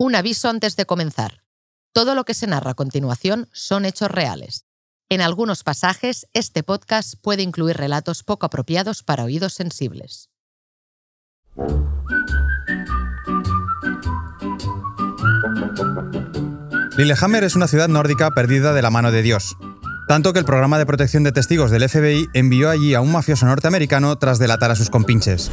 Un 0.00 0.14
aviso 0.14 0.48
antes 0.48 0.76
de 0.76 0.86
comenzar. 0.86 1.42
Todo 1.92 2.14
lo 2.14 2.24
que 2.24 2.32
se 2.32 2.46
narra 2.46 2.70
a 2.70 2.74
continuación 2.74 3.48
son 3.52 3.84
hechos 3.84 4.08
reales. 4.08 4.64
En 5.08 5.20
algunos 5.20 5.64
pasajes, 5.64 6.28
este 6.34 6.62
podcast 6.62 7.14
puede 7.20 7.42
incluir 7.42 7.76
relatos 7.76 8.22
poco 8.22 8.46
apropiados 8.46 9.02
para 9.02 9.24
oídos 9.24 9.54
sensibles. 9.54 10.30
Lillehammer 16.96 17.42
es 17.42 17.56
una 17.56 17.66
ciudad 17.66 17.88
nórdica 17.88 18.30
perdida 18.30 18.72
de 18.74 18.82
la 18.82 18.90
mano 18.90 19.10
de 19.10 19.22
Dios. 19.22 19.56
Tanto 20.08 20.32
que 20.32 20.38
el 20.38 20.46
programa 20.46 20.78
de 20.78 20.86
protección 20.86 21.22
de 21.22 21.32
testigos 21.32 21.70
del 21.70 21.86
FBI 21.86 22.30
envió 22.32 22.70
allí 22.70 22.94
a 22.94 23.02
un 23.02 23.12
mafioso 23.12 23.44
norteamericano 23.44 24.16
tras 24.16 24.38
delatar 24.38 24.70
a 24.70 24.74
sus 24.74 24.88
compinches. 24.88 25.50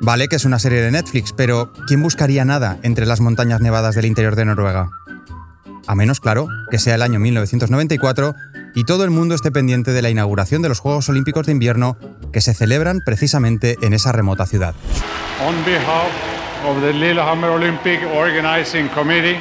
Vale 0.00 0.28
que 0.28 0.36
es 0.36 0.44
una 0.44 0.58
serie 0.58 0.80
de 0.80 0.90
Netflix, 0.90 1.32
pero 1.32 1.72
¿quién 1.86 2.02
buscaría 2.02 2.44
nada 2.44 2.78
entre 2.82 3.06
las 3.06 3.20
montañas 3.20 3.60
nevadas 3.60 3.94
del 3.94 4.06
interior 4.06 4.34
de 4.34 4.46
Noruega? 4.46 4.90
A 5.86 5.94
menos, 5.94 6.18
claro, 6.18 6.48
que 6.72 6.80
sea 6.80 6.96
el 6.96 7.02
año 7.02 7.20
1994 7.20 8.34
y 8.74 8.82
todo 8.82 9.04
el 9.04 9.10
mundo 9.10 9.36
esté 9.36 9.52
pendiente 9.52 9.92
de 9.92 10.02
la 10.02 10.10
inauguración 10.10 10.60
de 10.60 10.68
los 10.68 10.80
Juegos 10.80 11.08
Olímpicos 11.08 11.46
de 11.46 11.52
Invierno 11.52 11.96
que 12.32 12.40
se 12.40 12.52
celebran 12.52 13.00
precisamente 13.04 13.76
en 13.80 13.92
esa 13.92 14.10
remota 14.10 14.44
ciudad. 14.44 14.74
On 15.46 15.54
behalf 15.64 16.37
of 16.66 16.80
the 16.80 16.92
Lillehammer 16.92 17.50
Olympic 17.50 18.00
Organizing 18.14 18.88
Committee, 18.88 19.38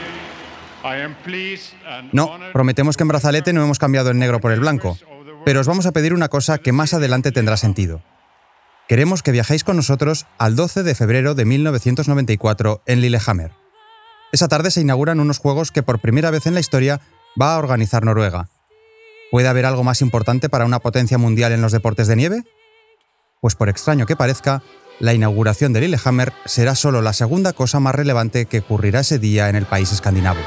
I 0.83 1.01
am 1.01 1.15
pleased 1.23 1.73
and 1.87 2.13
No, 2.13 2.31
prometemos 2.53 2.97
que 2.97 3.03
en 3.03 3.07
Brazalete 3.07 3.53
no 3.53 3.63
hemos 3.63 3.79
cambiado 3.79 4.09
el 4.09 4.19
negro 4.19 4.39
por 4.39 4.51
el 4.51 4.59
blanco, 4.59 4.97
pero 5.45 5.59
os 5.59 5.67
vamos 5.67 5.85
a 5.85 5.91
pedir 5.91 6.13
una 6.13 6.29
cosa 6.29 6.57
que 6.57 6.71
más 6.71 6.93
adelante 6.93 7.31
tendrá 7.31 7.57
sentido. 7.57 8.01
Queremos 8.87 9.23
que 9.23 9.31
viajéis 9.31 9.63
con 9.63 9.75
nosotros 9.75 10.27
al 10.37 10.55
12 10.55 10.83
de 10.83 10.95
febrero 10.95 11.35
de 11.35 11.45
1994 11.45 12.83
en 12.85 13.01
Lillehammer. 13.01 13.51
Esa 14.31 14.47
tarde 14.47 14.71
se 14.71 14.81
inauguran 14.81 15.19
unos 15.19 15.39
juegos 15.39 15.71
que 15.71 15.83
por 15.83 15.99
primera 15.99 16.31
vez 16.31 16.47
en 16.47 16.53
la 16.53 16.59
historia 16.59 17.01
va 17.39 17.55
a 17.55 17.59
organizar 17.59 18.05
Noruega. 18.05 18.49
¿Puede 19.31 19.47
haber 19.47 19.65
algo 19.65 19.83
más 19.83 20.01
importante 20.01 20.47
para 20.47 20.65
una 20.65 20.79
potencia 20.79 21.17
mundial 21.17 21.51
en 21.51 21.61
los 21.61 21.73
deportes 21.73 22.07
de 22.07 22.15
nieve? 22.15 22.43
Pues 23.41 23.55
por 23.55 23.69
extraño 23.69 24.05
que 24.05 24.15
parezca, 24.15 24.63
la 24.99 25.13
inauguración 25.13 25.73
de 25.73 25.81
Lillehammer 25.81 26.33
será 26.45 26.75
solo 26.75 27.01
la 27.01 27.13
segunda 27.13 27.53
cosa 27.53 27.79
más 27.79 27.95
relevante 27.95 28.45
que 28.45 28.59
ocurrirá 28.59 29.01
ese 29.01 29.19
día 29.19 29.49
en 29.49 29.55
el 29.55 29.65
país 29.65 29.91
escandinavo. 29.91 30.39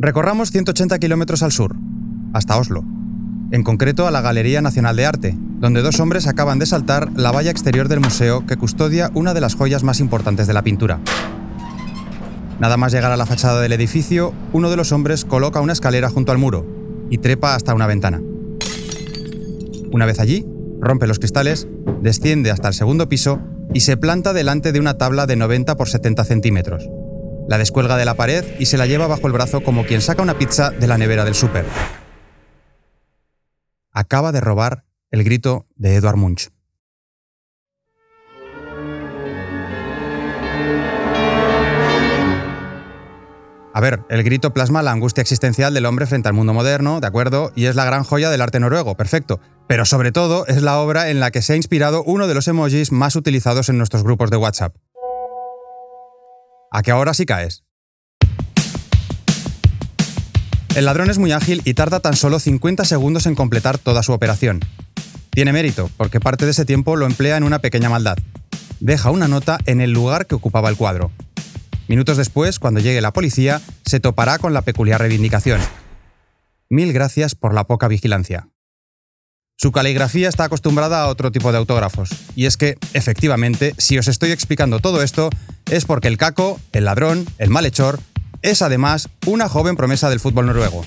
Recorramos 0.00 0.52
180 0.52 0.98
kilómetros 1.00 1.42
al 1.42 1.50
sur, 1.50 1.74
hasta 2.32 2.56
Oslo. 2.56 2.84
En 3.50 3.64
concreto 3.64 4.06
a 4.06 4.10
la 4.10 4.20
Galería 4.20 4.62
Nacional 4.62 4.94
de 4.94 5.06
Arte, 5.06 5.36
donde 5.58 5.82
dos 5.82 5.98
hombres 5.98 6.28
acaban 6.28 6.58
de 6.60 6.66
saltar 6.66 7.10
la 7.16 7.32
valla 7.32 7.50
exterior 7.50 7.88
del 7.88 8.00
museo 8.00 8.46
que 8.46 8.56
custodia 8.56 9.10
una 9.14 9.34
de 9.34 9.40
las 9.40 9.56
joyas 9.56 9.82
más 9.82 9.98
importantes 9.98 10.46
de 10.46 10.52
la 10.54 10.62
pintura. 10.62 11.00
Nada 12.58 12.76
más 12.76 12.92
llegar 12.92 13.12
a 13.12 13.16
la 13.16 13.26
fachada 13.26 13.60
del 13.60 13.72
edificio, 13.72 14.34
uno 14.52 14.68
de 14.68 14.76
los 14.76 14.90
hombres 14.90 15.24
coloca 15.24 15.60
una 15.60 15.72
escalera 15.72 16.10
junto 16.10 16.32
al 16.32 16.38
muro 16.38 16.66
y 17.08 17.18
trepa 17.18 17.54
hasta 17.54 17.72
una 17.72 17.86
ventana. 17.86 18.20
Una 19.92 20.06
vez 20.06 20.18
allí, 20.18 20.44
rompe 20.80 21.06
los 21.06 21.20
cristales, 21.20 21.68
desciende 22.02 22.50
hasta 22.50 22.68
el 22.68 22.74
segundo 22.74 23.08
piso 23.08 23.40
y 23.72 23.80
se 23.80 23.96
planta 23.96 24.32
delante 24.32 24.72
de 24.72 24.80
una 24.80 24.98
tabla 24.98 25.26
de 25.26 25.36
90 25.36 25.76
por 25.76 25.88
70 25.88 26.24
centímetros. 26.24 26.88
La 27.48 27.58
descuelga 27.58 27.96
de 27.96 28.04
la 28.04 28.14
pared 28.14 28.44
y 28.58 28.66
se 28.66 28.76
la 28.76 28.86
lleva 28.86 29.06
bajo 29.06 29.28
el 29.28 29.32
brazo 29.32 29.62
como 29.62 29.84
quien 29.84 30.00
saca 30.00 30.22
una 30.22 30.36
pizza 30.36 30.70
de 30.70 30.86
la 30.88 30.98
nevera 30.98 31.24
del 31.24 31.34
súper. 31.34 31.64
Acaba 33.92 34.32
de 34.32 34.40
robar 34.40 34.84
el 35.10 35.22
grito 35.22 35.66
de 35.76 35.94
Edvard 35.94 36.16
Munch. 36.16 36.50
A 43.78 43.80
ver, 43.80 44.02
el 44.10 44.24
grito 44.24 44.52
plasma 44.52 44.82
la 44.82 44.90
angustia 44.90 45.22
existencial 45.22 45.72
del 45.72 45.86
hombre 45.86 46.04
frente 46.04 46.26
al 46.26 46.34
mundo 46.34 46.52
moderno, 46.52 46.98
¿de 46.98 47.06
acuerdo? 47.06 47.52
Y 47.54 47.66
es 47.66 47.76
la 47.76 47.84
gran 47.84 48.02
joya 48.02 48.28
del 48.28 48.40
arte 48.40 48.58
noruego, 48.58 48.96
perfecto. 48.96 49.38
Pero 49.68 49.84
sobre 49.84 50.10
todo 50.10 50.48
es 50.48 50.62
la 50.62 50.80
obra 50.80 51.10
en 51.10 51.20
la 51.20 51.30
que 51.30 51.42
se 51.42 51.52
ha 51.52 51.56
inspirado 51.56 52.02
uno 52.02 52.26
de 52.26 52.34
los 52.34 52.48
emojis 52.48 52.90
más 52.90 53.14
utilizados 53.14 53.68
en 53.68 53.78
nuestros 53.78 54.02
grupos 54.02 54.32
de 54.32 54.36
WhatsApp. 54.36 54.74
¿A 56.72 56.82
qué 56.82 56.90
ahora 56.90 57.14
sí 57.14 57.24
caes? 57.24 57.62
El 60.74 60.84
ladrón 60.84 61.08
es 61.08 61.18
muy 61.18 61.30
ágil 61.30 61.62
y 61.64 61.74
tarda 61.74 62.00
tan 62.00 62.16
solo 62.16 62.40
50 62.40 62.84
segundos 62.84 63.26
en 63.26 63.36
completar 63.36 63.78
toda 63.78 64.02
su 64.02 64.12
operación. 64.12 64.58
Tiene 65.30 65.52
mérito, 65.52 65.88
porque 65.96 66.18
parte 66.18 66.46
de 66.46 66.50
ese 66.50 66.64
tiempo 66.64 66.96
lo 66.96 67.06
emplea 67.06 67.36
en 67.36 67.44
una 67.44 67.60
pequeña 67.60 67.88
maldad. 67.88 68.18
Deja 68.80 69.12
una 69.12 69.28
nota 69.28 69.58
en 69.66 69.80
el 69.80 69.92
lugar 69.92 70.26
que 70.26 70.34
ocupaba 70.34 70.68
el 70.68 70.76
cuadro. 70.76 71.12
Minutos 71.88 72.18
después, 72.18 72.58
cuando 72.58 72.80
llegue 72.80 73.00
la 73.00 73.14
policía, 73.14 73.62
se 73.86 73.98
topará 73.98 74.38
con 74.38 74.52
la 74.52 74.60
peculiar 74.60 75.00
reivindicación. 75.00 75.58
Mil 76.68 76.92
gracias 76.92 77.34
por 77.34 77.54
la 77.54 77.64
poca 77.64 77.88
vigilancia. 77.88 78.50
Su 79.56 79.72
caligrafía 79.72 80.28
está 80.28 80.44
acostumbrada 80.44 81.02
a 81.02 81.08
otro 81.08 81.32
tipo 81.32 81.50
de 81.50 81.58
autógrafos, 81.58 82.10
y 82.36 82.44
es 82.44 82.58
que, 82.58 82.76
efectivamente, 82.92 83.74
si 83.78 83.98
os 83.98 84.06
estoy 84.06 84.30
explicando 84.32 84.80
todo 84.80 85.02
esto, 85.02 85.30
es 85.70 85.86
porque 85.86 86.08
el 86.08 86.18
caco, 86.18 86.60
el 86.72 86.84
ladrón, 86.84 87.26
el 87.38 87.48
malhechor, 87.48 87.98
es 88.42 88.60
además 88.60 89.08
una 89.26 89.48
joven 89.48 89.74
promesa 89.74 90.10
del 90.10 90.20
fútbol 90.20 90.46
noruego. 90.46 90.84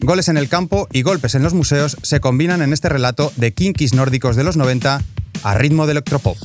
Goles 0.00 0.28
en 0.28 0.36
el 0.36 0.48
campo 0.48 0.88
y 0.92 1.02
golpes 1.02 1.36
en 1.36 1.42
los 1.42 1.54
museos 1.54 1.96
se 2.02 2.20
combinan 2.20 2.60
en 2.60 2.72
este 2.72 2.88
relato 2.88 3.32
de 3.36 3.54
kinkis 3.54 3.94
nórdicos 3.94 4.36
de 4.36 4.44
los 4.44 4.56
90 4.56 5.00
a 5.44 5.54
ritmo 5.54 5.86
de 5.86 5.92
electropop. 5.92 6.36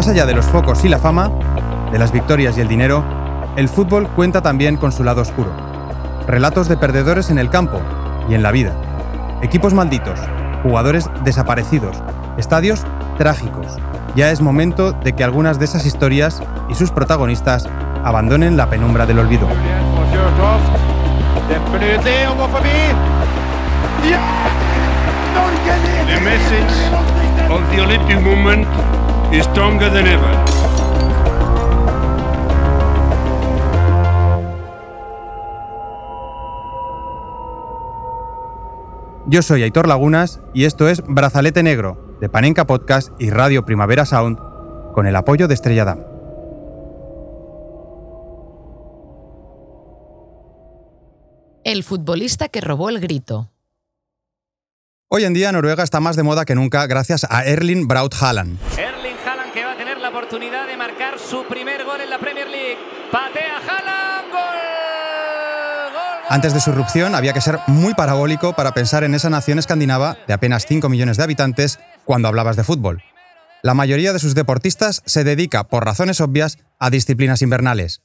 Más 0.00 0.08
allá 0.08 0.24
de 0.24 0.32
los 0.32 0.46
focos 0.46 0.82
y 0.86 0.88
la 0.88 0.98
fama, 0.98 1.30
de 1.92 1.98
las 1.98 2.10
victorias 2.10 2.56
y 2.56 2.62
el 2.62 2.68
dinero, 2.68 3.04
el 3.56 3.68
fútbol 3.68 4.08
cuenta 4.08 4.40
también 4.40 4.78
con 4.78 4.92
su 4.92 5.04
lado 5.04 5.20
oscuro. 5.20 5.50
Relatos 6.26 6.68
de 6.68 6.78
perdedores 6.78 7.28
en 7.28 7.38
el 7.38 7.50
campo 7.50 7.82
y 8.26 8.32
en 8.32 8.42
la 8.42 8.50
vida. 8.50 8.72
Equipos 9.42 9.74
malditos, 9.74 10.18
jugadores 10.62 11.10
desaparecidos, 11.22 11.98
estadios 12.38 12.86
trágicos. 13.18 13.66
Ya 14.16 14.30
es 14.30 14.40
momento 14.40 14.92
de 14.92 15.12
que 15.12 15.22
algunas 15.22 15.58
de 15.58 15.66
esas 15.66 15.84
historias 15.84 16.42
y 16.70 16.74
sus 16.76 16.90
protagonistas 16.90 17.68
abandonen 18.02 18.56
la 18.56 18.70
penumbra 18.70 19.04
del 19.04 19.18
olvido. 19.18 19.48
The 26.06 26.20
message 26.20 27.50
of 27.50 27.60
the 27.70 27.82
Olympic 27.82 28.18
movement 28.22 28.66
is 29.32 29.44
stronger 29.44 29.88
than 29.90 30.06
ever. 30.06 30.50
Yo 39.26 39.42
soy 39.42 39.62
Aitor 39.62 39.86
Lagunas 39.86 40.40
y 40.52 40.64
esto 40.64 40.88
es 40.88 41.02
Brazalete 41.06 41.62
Negro, 41.62 42.16
de 42.20 42.28
Panenka 42.28 42.66
Podcast 42.66 43.10
y 43.20 43.30
Radio 43.30 43.64
Primavera 43.64 44.04
Sound, 44.04 44.38
con 44.92 45.06
el 45.06 45.14
apoyo 45.14 45.46
de 45.46 45.54
Estrella 45.54 45.84
Damm. 45.84 46.00
El 51.62 51.84
futbolista 51.84 52.48
que 52.48 52.60
robó 52.60 52.88
el 52.88 52.98
grito. 52.98 53.50
Hoy 55.08 55.24
en 55.24 55.34
día 55.34 55.52
Noruega 55.52 55.84
está 55.84 56.00
más 56.00 56.16
de 56.16 56.24
moda 56.24 56.44
que 56.44 56.56
nunca 56.56 56.86
gracias 56.86 57.24
a 57.30 57.44
Erling 57.44 57.86
Braut 57.86 58.14
Haaland. 58.20 58.58
Oportunidad 60.10 60.66
de 60.66 60.76
marcar 60.76 61.18
su 61.18 61.44
primer 61.44 61.84
gol 61.84 62.00
en 62.00 62.10
la 62.10 62.18
Premier 62.18 62.48
League. 62.48 62.76
Patea 63.12 63.58
Haaland. 63.58 64.32
Gol, 64.32 65.92
gol. 65.92 66.26
Antes 66.28 66.52
de 66.52 66.60
su 66.60 66.70
irrupción 66.70 67.14
había 67.14 67.32
que 67.32 67.40
ser 67.40 67.60
muy 67.68 67.94
parabólico 67.94 68.52
para 68.54 68.72
pensar 68.72 69.04
en 69.04 69.14
esa 69.14 69.30
nación 69.30 69.60
escandinava 69.60 70.16
de 70.26 70.34
apenas 70.34 70.66
5 70.66 70.88
millones 70.88 71.16
de 71.16 71.22
habitantes 71.22 71.78
cuando 72.04 72.26
hablabas 72.26 72.56
de 72.56 72.64
fútbol. 72.64 73.02
La 73.62 73.74
mayoría 73.74 74.12
de 74.12 74.18
sus 74.18 74.34
deportistas 74.34 75.02
se 75.06 75.22
dedica, 75.22 75.64
por 75.64 75.84
razones 75.84 76.20
obvias, 76.20 76.58
a 76.80 76.90
disciplinas 76.90 77.42
invernales. 77.42 78.02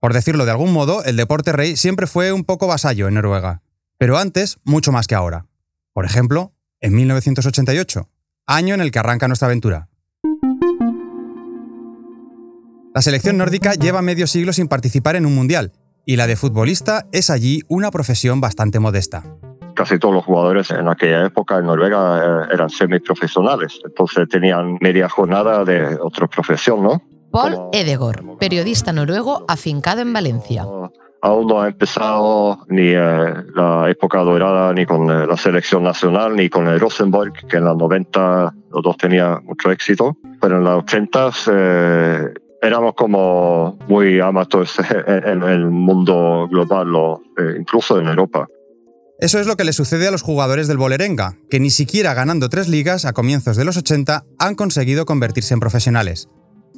Por 0.00 0.14
decirlo 0.14 0.44
de 0.44 0.50
algún 0.50 0.72
modo, 0.72 1.04
el 1.04 1.16
deporte 1.16 1.52
rey 1.52 1.76
siempre 1.76 2.06
fue 2.06 2.32
un 2.32 2.44
poco 2.44 2.66
vasallo 2.66 3.06
en 3.06 3.14
Noruega, 3.14 3.62
pero 3.96 4.18
antes 4.18 4.58
mucho 4.64 4.90
más 4.90 5.06
que 5.06 5.14
ahora. 5.14 5.46
Por 5.92 6.04
ejemplo, 6.04 6.52
en 6.80 6.94
1988, 6.94 8.08
año 8.46 8.74
en 8.74 8.80
el 8.80 8.90
que 8.90 8.98
arranca 8.98 9.28
nuestra 9.28 9.46
aventura. 9.46 9.88
La 12.94 13.02
selección 13.02 13.36
nórdica 13.36 13.74
lleva 13.74 14.02
medio 14.02 14.26
siglo 14.26 14.52
sin 14.52 14.68
participar 14.68 15.16
en 15.16 15.26
un 15.26 15.34
mundial, 15.34 15.72
y 16.04 16.16
la 16.16 16.26
de 16.26 16.36
futbolista 16.36 17.06
es 17.12 17.30
allí 17.30 17.60
una 17.68 17.90
profesión 17.90 18.40
bastante 18.40 18.80
modesta. 18.80 19.24
Casi 19.74 19.98
todos 19.98 20.14
los 20.14 20.24
jugadores 20.24 20.70
en 20.70 20.88
aquella 20.88 21.26
época 21.26 21.58
en 21.58 21.66
Noruega 21.66 22.18
eh, 22.18 22.48
eran 22.52 22.70
semiprofesionales, 22.70 23.78
entonces 23.84 24.28
tenían 24.28 24.78
media 24.80 25.08
jornada 25.08 25.64
de 25.64 25.96
otra 26.00 26.26
profesión, 26.26 26.82
¿no? 26.82 27.02
Paul 27.30 27.54
Como- 27.54 27.70
Edegor, 27.72 28.38
periodista 28.38 28.92
noruego 28.92 29.44
afincado 29.46 30.00
en 30.00 30.12
Valencia. 30.12 30.66
Aún 31.20 31.48
no 31.48 31.60
ha 31.60 31.68
empezado 31.68 32.64
ni 32.68 32.88
eh, 32.94 33.34
la 33.54 33.90
época 33.90 34.20
dorada, 34.20 34.72
ni 34.72 34.86
con 34.86 35.10
eh, 35.10 35.26
la 35.26 35.36
selección 35.36 35.82
nacional, 35.82 36.34
ni 36.36 36.48
con 36.48 36.66
el 36.68 36.78
Rosenborg, 36.80 37.32
que 37.48 37.56
en 37.56 37.64
los 37.64 37.76
90 37.76 38.54
los 38.72 38.82
dos 38.82 38.96
tenía 38.96 39.40
mucho 39.42 39.70
éxito. 39.72 40.16
Pero 40.40 40.58
en 40.58 40.64
los 40.64 40.84
80 40.84 41.30
eh, 41.52 42.34
éramos 42.62 42.94
como 42.94 43.78
muy 43.88 44.20
amateurs 44.20 44.78
en 45.06 45.42
el 45.42 45.66
mundo 45.66 46.48
global, 46.50 46.94
o, 46.94 47.22
eh, 47.36 47.56
incluso 47.58 47.98
en 48.00 48.08
Europa. 48.08 48.48
Eso 49.20 49.40
es 49.40 49.48
lo 49.48 49.56
que 49.56 49.64
le 49.64 49.72
sucede 49.72 50.06
a 50.06 50.12
los 50.12 50.22
jugadores 50.22 50.68
del 50.68 50.76
Bolerenga, 50.76 51.38
que 51.50 51.58
ni 51.58 51.70
siquiera 51.70 52.14
ganando 52.14 52.48
tres 52.48 52.68
ligas 52.68 53.04
a 53.04 53.12
comienzos 53.12 53.56
de 53.56 53.64
los 53.64 53.76
80 53.76 54.24
han 54.38 54.54
conseguido 54.54 55.06
convertirse 55.06 55.54
en 55.54 55.60
profesionales. 55.60 56.28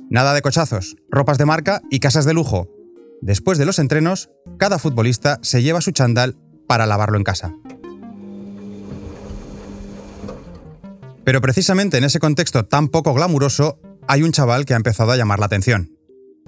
Nada 0.09 0.33
de 0.33 0.41
cochazos, 0.41 0.97
ropas 1.11 1.37
de 1.37 1.45
marca 1.45 1.83
y 1.91 2.01
casas 2.01 2.25
de 2.25 2.33
lujo. 2.33 2.69
Después 3.21 3.59
de 3.59 3.67
los 3.67 3.79
entrenos, 3.79 4.31
cada 4.59 4.79
futbolista 4.79 5.39
se 5.43 5.63
lleva 5.63 5.83
su 5.83 5.91
chándal 5.91 6.37
para 6.67 6.87
lavarlo 6.87 7.19
en 7.19 7.25
casa. 7.25 7.53
Pero 11.25 11.43
precisamente 11.43 11.99
en 11.99 12.05
ese 12.05 12.19
contexto 12.19 12.65
tan 12.65 12.89
poco 12.89 13.13
glamuroso, 13.13 13.79
hay 14.11 14.25
un 14.25 14.33
chaval 14.33 14.65
que 14.65 14.75
ha 14.75 14.77
empezado 14.77 15.13
a 15.13 15.17
llamar 15.17 15.39
la 15.39 15.47
atención. 15.47 15.97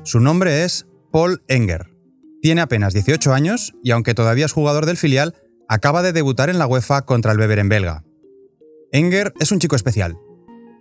Su 0.03 0.19
nombre 0.19 0.65
es 0.65 0.89
Paul 1.13 1.45
Enger. 1.47 1.95
Tiene 2.41 2.61
apenas 2.61 2.93
18 2.93 3.33
años 3.33 3.73
y 3.85 3.93
aunque 3.93 4.15
todavía 4.15 4.47
es 4.47 4.53
jugador 4.53 4.85
del 4.85 4.97
filial, 4.97 5.37
acaba 5.69 6.03
de 6.03 6.13
debutar 6.13 6.51
en 6.51 6.59
la 6.59 6.67
UEFA 6.67 7.03
contra 7.03 7.31
el 7.31 7.39
Beveren 7.39 7.69
belga. 7.69 8.03
Enger 8.91 9.33
es 9.39 9.53
un 9.53 9.61
chico 9.61 9.77
especial. 9.77 10.19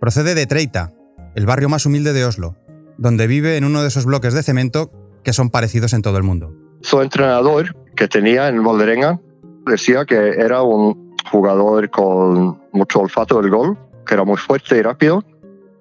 Procede 0.00 0.34
de 0.34 0.44
Treita, 0.48 0.92
el 1.36 1.46
barrio 1.46 1.68
más 1.68 1.86
humilde 1.86 2.12
de 2.12 2.24
Oslo, 2.24 2.56
donde 2.98 3.28
vive 3.28 3.56
en 3.56 3.62
uno 3.62 3.82
de 3.82 3.86
esos 3.86 4.04
bloques 4.04 4.34
de 4.34 4.42
cemento 4.42 4.90
que 5.22 5.32
son 5.32 5.50
parecidos 5.50 5.92
en 5.92 6.02
todo 6.02 6.16
el 6.16 6.24
mundo. 6.24 6.52
Su 6.80 7.00
entrenador 7.00 7.76
que 7.94 8.08
tenía 8.08 8.48
en 8.48 8.60
Volderenga 8.60 9.20
decía 9.66 10.04
que 10.04 10.16
era 10.16 10.62
un 10.62 11.14
jugador 11.30 11.90
con 11.90 12.60
mucho 12.72 12.98
olfato 12.98 13.40
del 13.40 13.52
gol, 13.52 13.78
que 14.04 14.14
era 14.14 14.24
muy 14.24 14.36
fuerte 14.36 14.78
y 14.78 14.82
rápido. 14.82 15.22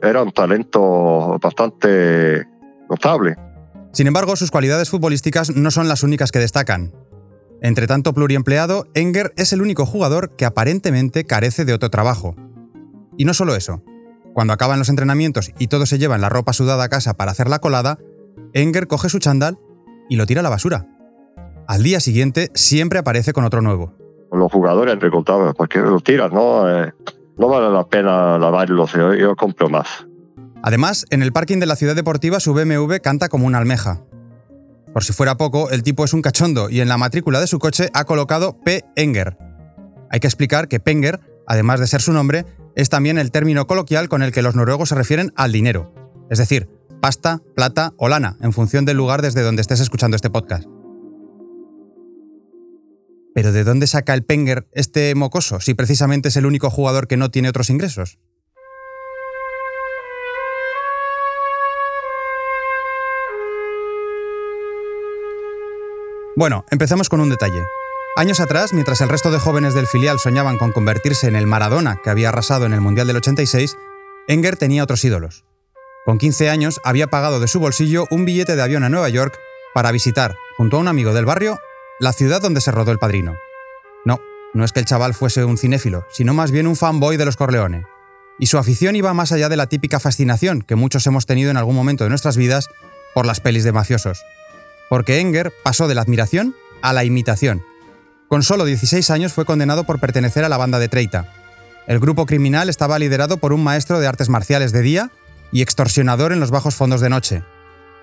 Era 0.01 0.23
un 0.23 0.31
talento 0.31 1.37
bastante 1.39 2.47
notable. 2.89 3.35
Sin 3.93 4.07
embargo, 4.07 4.35
sus 4.35 4.51
cualidades 4.51 4.89
futbolísticas 4.89 5.55
no 5.55 5.69
son 5.69 5.87
las 5.87 6.03
únicas 6.03 6.31
que 6.31 6.39
destacan. 6.39 6.93
Entre 7.61 7.85
tanto 7.87 8.13
pluriempleado, 8.13 8.87
Enger 8.95 9.33
es 9.37 9.53
el 9.53 9.61
único 9.61 9.85
jugador 9.85 10.35
que 10.35 10.45
aparentemente 10.45 11.25
carece 11.25 11.65
de 11.65 11.73
otro 11.73 11.89
trabajo. 11.89 12.35
Y 13.17 13.25
no 13.25 13.33
solo 13.33 13.55
eso. 13.55 13.83
Cuando 14.33 14.53
acaban 14.53 14.79
los 14.79 14.89
entrenamientos 14.89 15.51
y 15.59 15.67
todos 15.67 15.89
se 15.89 15.99
llevan 15.99 16.21
la 16.21 16.29
ropa 16.29 16.53
sudada 16.53 16.85
a 16.85 16.89
casa 16.89 17.13
para 17.13 17.31
hacer 17.31 17.49
la 17.49 17.59
colada, 17.59 17.99
Enger 18.53 18.87
coge 18.87 19.09
su 19.09 19.19
chándal 19.19 19.59
y 20.09 20.15
lo 20.15 20.25
tira 20.25 20.39
a 20.39 20.43
la 20.43 20.49
basura. 20.49 20.87
Al 21.67 21.83
día 21.83 21.99
siguiente 21.99 22.49
siempre 22.55 22.97
aparece 22.97 23.33
con 23.33 23.43
otro 23.43 23.61
nuevo. 23.61 23.93
Los 24.31 24.51
jugadores 24.51 24.95
preguntaban, 24.97 25.53
¿por 25.53 25.67
qué 25.69 25.79
lo 25.79 25.99
tiras? 25.99 26.31
No, 26.31 26.67
Eh, 26.69 26.93
no 27.41 27.47
vale 27.47 27.71
la 27.71 27.83
pena 27.87 28.37
lavarlos, 28.37 28.91
yo, 28.93 29.35
compro 29.35 29.67
más. 29.67 30.05
Además, 30.61 31.07
en 31.09 31.23
el 31.23 31.33
parking 31.33 31.57
de 31.57 31.65
la 31.65 31.75
ciudad 31.75 31.95
deportiva 31.95 32.39
su 32.39 32.53
BMW 32.53 32.97
canta 33.01 33.29
como 33.29 33.47
una 33.47 33.57
almeja. 33.57 34.01
Por 34.93 35.03
si 35.03 35.11
fuera 35.11 35.37
poco, 35.37 35.71
el 35.71 35.81
tipo 35.81 36.05
es 36.05 36.13
un 36.13 36.21
cachondo 36.21 36.69
y 36.69 36.81
en 36.81 36.87
la 36.87 36.99
matrícula 36.99 37.39
de 37.39 37.47
su 37.47 37.57
coche 37.57 37.89
ha 37.95 38.03
colocado 38.03 38.59
P. 38.63 38.85
Enger. 38.95 39.37
Hay 40.11 40.19
que 40.19 40.27
explicar 40.27 40.67
que 40.67 40.79
Penger, 40.79 41.19
además 41.47 41.79
de 41.79 41.87
ser 41.87 42.03
su 42.03 42.13
nombre, 42.13 42.45
es 42.75 42.89
también 42.89 43.17
el 43.17 43.31
término 43.31 43.65
coloquial 43.65 44.07
con 44.07 44.21
el 44.21 44.31
que 44.31 44.43
los 44.43 44.53
noruegos 44.53 44.89
se 44.89 44.95
refieren 44.95 45.33
al 45.35 45.51
dinero. 45.51 45.95
Es 46.29 46.37
decir, 46.37 46.69
pasta, 47.01 47.41
plata 47.55 47.93
o 47.97 48.07
lana, 48.07 48.37
en 48.41 48.53
función 48.53 48.85
del 48.85 48.97
lugar 48.97 49.23
desde 49.23 49.41
donde 49.41 49.63
estés 49.63 49.79
escuchando 49.79 50.15
este 50.15 50.29
podcast. 50.29 50.67
Pero 53.33 53.51
¿de 53.51 53.63
dónde 53.63 53.87
saca 53.87 54.13
el 54.13 54.23
Penger 54.23 54.67
este 54.73 55.15
mocoso 55.15 55.59
si 55.59 55.73
precisamente 55.73 56.29
es 56.29 56.35
el 56.35 56.45
único 56.45 56.69
jugador 56.69 57.07
que 57.07 57.17
no 57.17 57.31
tiene 57.31 57.49
otros 57.49 57.69
ingresos? 57.69 58.19
Bueno, 66.35 66.65
empezamos 66.71 67.09
con 67.09 67.19
un 67.19 67.29
detalle. 67.29 67.65
Años 68.15 68.39
atrás, 68.39 68.73
mientras 68.73 68.99
el 69.01 69.09
resto 69.09 69.31
de 69.31 69.39
jóvenes 69.39 69.73
del 69.73 69.87
filial 69.87 70.19
soñaban 70.19 70.57
con 70.57 70.71
convertirse 70.71 71.27
en 71.27 71.35
el 71.35 71.47
Maradona 71.47 71.99
que 72.03 72.09
había 72.09 72.29
arrasado 72.29 72.65
en 72.65 72.73
el 72.73 72.81
Mundial 72.81 73.07
del 73.07 73.17
86, 73.17 73.77
Enger 74.27 74.57
tenía 74.57 74.83
otros 74.83 75.03
ídolos. 75.05 75.45
Con 76.05 76.17
15 76.17 76.49
años 76.49 76.81
había 76.83 77.07
pagado 77.07 77.39
de 77.39 77.47
su 77.47 77.59
bolsillo 77.59 78.07
un 78.09 78.25
billete 78.25 78.55
de 78.55 78.61
avión 78.61 78.83
a 78.83 78.89
Nueva 78.89 79.09
York 79.09 79.37
para 79.73 79.91
visitar, 79.91 80.35
junto 80.57 80.77
a 80.77 80.79
un 80.79 80.87
amigo 80.87 81.13
del 81.13 81.25
barrio, 81.25 81.59
la 82.01 82.13
ciudad 82.13 82.41
donde 82.41 82.61
se 82.61 82.71
rodó 82.71 82.91
El 82.91 82.97
Padrino. 82.97 83.37
No, 84.05 84.19
no 84.55 84.65
es 84.65 84.71
que 84.71 84.79
el 84.79 84.87
chaval 84.87 85.13
fuese 85.13 85.45
un 85.45 85.59
cinéfilo, 85.59 86.07
sino 86.09 86.33
más 86.33 86.49
bien 86.49 86.65
un 86.65 86.75
fanboy 86.75 87.15
de 87.15 87.25
los 87.25 87.37
Corleone. 87.37 87.85
Y 88.39 88.47
su 88.47 88.57
afición 88.57 88.95
iba 88.95 89.13
más 89.13 89.31
allá 89.31 89.49
de 89.49 89.55
la 89.55 89.67
típica 89.67 89.99
fascinación 89.99 90.63
que 90.63 90.73
muchos 90.73 91.05
hemos 91.05 91.27
tenido 91.27 91.51
en 91.51 91.57
algún 91.57 91.75
momento 91.75 92.03
de 92.03 92.09
nuestras 92.09 92.37
vidas 92.37 92.69
por 93.13 93.27
las 93.27 93.39
pelis 93.39 93.63
de 93.63 93.71
mafiosos. 93.71 94.23
Porque 94.89 95.19
Enger 95.19 95.53
pasó 95.63 95.87
de 95.87 95.93
la 95.93 96.01
admiración 96.01 96.55
a 96.81 96.91
la 96.91 97.03
imitación. 97.03 97.63
Con 98.27 98.41
solo 98.41 98.65
16 98.65 99.11
años 99.11 99.31
fue 99.31 99.45
condenado 99.45 99.83
por 99.83 99.99
pertenecer 99.99 100.43
a 100.43 100.49
la 100.49 100.57
banda 100.57 100.79
de 100.79 100.87
Treita. 100.87 101.31
El 101.85 101.99
grupo 101.99 102.25
criminal 102.25 102.67
estaba 102.69 102.97
liderado 102.97 103.37
por 103.37 103.53
un 103.53 103.63
maestro 103.63 103.99
de 103.99 104.07
artes 104.07 104.27
marciales 104.27 104.71
de 104.71 104.81
día 104.81 105.11
y 105.51 105.61
extorsionador 105.61 106.33
en 106.33 106.39
los 106.39 106.49
bajos 106.49 106.73
fondos 106.73 106.99
de 106.99 107.09
noche. 107.09 107.43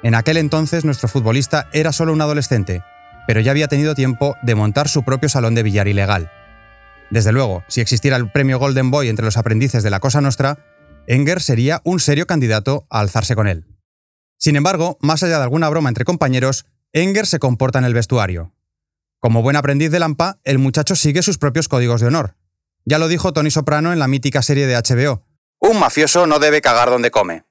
En 0.05 0.15
aquel 0.15 0.37
entonces 0.37 0.85
nuestro 0.85 1.09
futbolista 1.09 1.69
era 1.73 1.91
solo 1.91 2.13
un 2.13 2.21
adolescente, 2.21 2.85
pero 3.29 3.43
ya 3.43 3.51
había 3.51 3.69
tenido 3.69 3.95
tiempo 3.95 4.37
de 4.41 4.55
montar 4.55 4.89
su 4.89 5.03
propio 5.03 5.29
salón 5.29 5.55
de 5.55 5.63
billar 5.63 5.87
ilegal. 5.87 6.33
Desde 7.11 7.31
luego, 7.31 7.63
si 7.69 7.83
existiera 7.83 8.17
el 8.17 8.33
premio 8.33 8.59
Golden 8.59 8.91
Boy 8.91 9.11
entre 9.11 9.27
los 9.27 9.37
aprendices 9.37 9.83
de 9.83 9.91
la 9.91 10.01
Cosa 10.01 10.23
Nostra, 10.23 10.65
Enger 11.07 11.43
sería 11.43 11.83
un 11.85 12.01
serio 12.01 12.27
candidato 12.27 12.87
a 12.89 13.01
alzarse 13.01 13.37
con 13.37 13.47
él. 13.47 13.67
Sin 14.39 14.57
embargo, 14.57 14.97
más 15.03 15.23
allá 15.23 15.37
de 15.37 15.43
alguna 15.43 15.69
broma 15.69 15.91
entre 15.91 16.07
compañeros, 16.07 16.65
Enger 16.95 17.27
se 17.27 17.39
comporta 17.39 17.79
en 17.79 17.85
el 17.85 17.93
vestuario. 17.93 18.55
Como 19.21 19.43
buen 19.43 19.57
aprendiz 19.57 19.91
de 19.91 19.99
Lampa, 19.99 20.41
el 20.45 20.59
muchacho 20.59 20.97
sigue 20.97 21.21
sus 21.21 21.37
propios 21.37 21.69
códigos 21.69 22.01
de 22.01 22.07
honor. 22.07 22.35
Ya 22.87 22.99
lo 22.99 23.09
dijo 23.09 23.35
Tony 23.35 23.51
Soprano 23.51 23.93
en 23.93 23.99
la 23.99 24.09
mítica 24.09 24.41
serie 24.41 24.67
de 24.67 24.75
HBO. 24.75 25.27
Un 25.61 25.79
mafioso 25.79 26.27
no 26.27 26.39
debe 26.39 26.63
cagar 26.63 26.89
donde 26.89 27.11
come. 27.11 27.45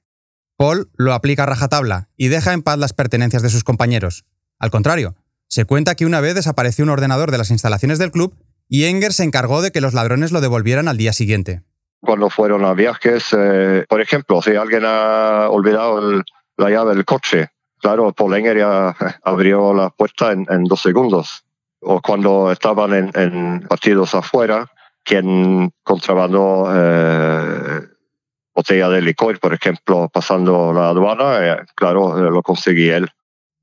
Paul 0.58 0.90
lo 0.96 1.14
aplica 1.14 1.44
a 1.44 1.46
rajatabla 1.46 2.10
y 2.18 2.30
deja 2.30 2.54
en 2.54 2.64
paz 2.64 2.80
las 2.80 2.94
pertenencias 2.94 3.44
de 3.44 3.52
sus 3.52 3.64
compañeros. 3.64 4.26
Al 4.58 4.72
contrario, 4.72 5.16
se 5.48 5.66
cuenta 5.66 5.96
que 5.96 6.06
una 6.06 6.22
vez 6.22 6.36
desapareció 6.36 6.84
un 6.84 6.90
ordenador 6.90 7.32
de 7.32 7.38
las 7.38 7.52
instalaciones 7.52 8.00
del 8.00 8.12
club 8.12 8.36
y 8.70 8.86
Enger 8.86 9.14
se 9.14 9.24
encargó 9.24 9.62
de 9.62 9.72
que 9.72 9.82
los 9.82 9.94
ladrones 9.94 10.32
lo 10.32 10.42
devolvieran 10.42 10.88
al 10.88 10.98
día 10.98 11.14
siguiente. 11.14 11.62
Cuando 12.02 12.30
fueron 12.30 12.64
a 12.66 12.74
viajes, 12.74 13.26
eh, 13.38 13.86
por 13.90 14.02
ejemplo, 14.02 14.42
si 14.42 14.56
alguien 14.56 14.84
ha 14.86 15.48
olvidado 15.50 16.00
el- 16.12 16.24
la 16.58 16.70
llave 16.70 16.94
del 16.96 17.06
coche, 17.06 17.50
claro, 17.80 18.12
Paul 18.14 18.36
Enger 18.36 18.58
ya 18.58 18.96
abrió 19.24 19.74
la 19.74 19.90
puerta 19.90 20.32
en, 20.32 20.46
en 20.50 20.64
dos 20.66 20.82
segundos. 20.82 21.44
O 21.80 22.02
cuando 22.02 22.52
estaban 22.52 22.94
en, 22.94 23.12
en 23.14 23.62
partidos 23.68 24.16
afuera, 24.16 24.70
quien 25.04 25.72
contrabandó 25.84 26.68
eh, 26.76 27.82
botella 28.54 28.90
de 28.90 29.02
licor, 29.02 29.40
por 29.40 29.54
ejemplo, 29.54 30.10
pasando 30.12 30.74
la 30.74 30.90
aduana, 30.90 31.38
eh, 31.48 31.58
claro, 31.76 32.18
lo 32.32 32.42
conseguí 32.42 32.90
él. 32.90 33.10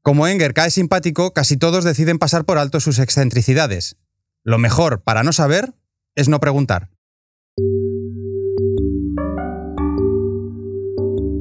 Como 0.05 0.29
Enger 0.29 0.53
cae 0.53 0.71
simpático, 0.71 1.33
casi 1.33 1.57
todos 1.57 1.83
deciden 1.83 2.19
pasar 2.19 2.45
por 2.45 2.59
alto 2.59 2.79
sus 2.79 2.99
excentricidades. 2.99 3.97
Lo 4.45 4.59
mejor 4.59 5.03
para 5.03 5.23
no 5.23 5.33
saber 5.33 5.73
es 6.15 6.29
no 6.29 6.41
preguntar. 6.41 6.91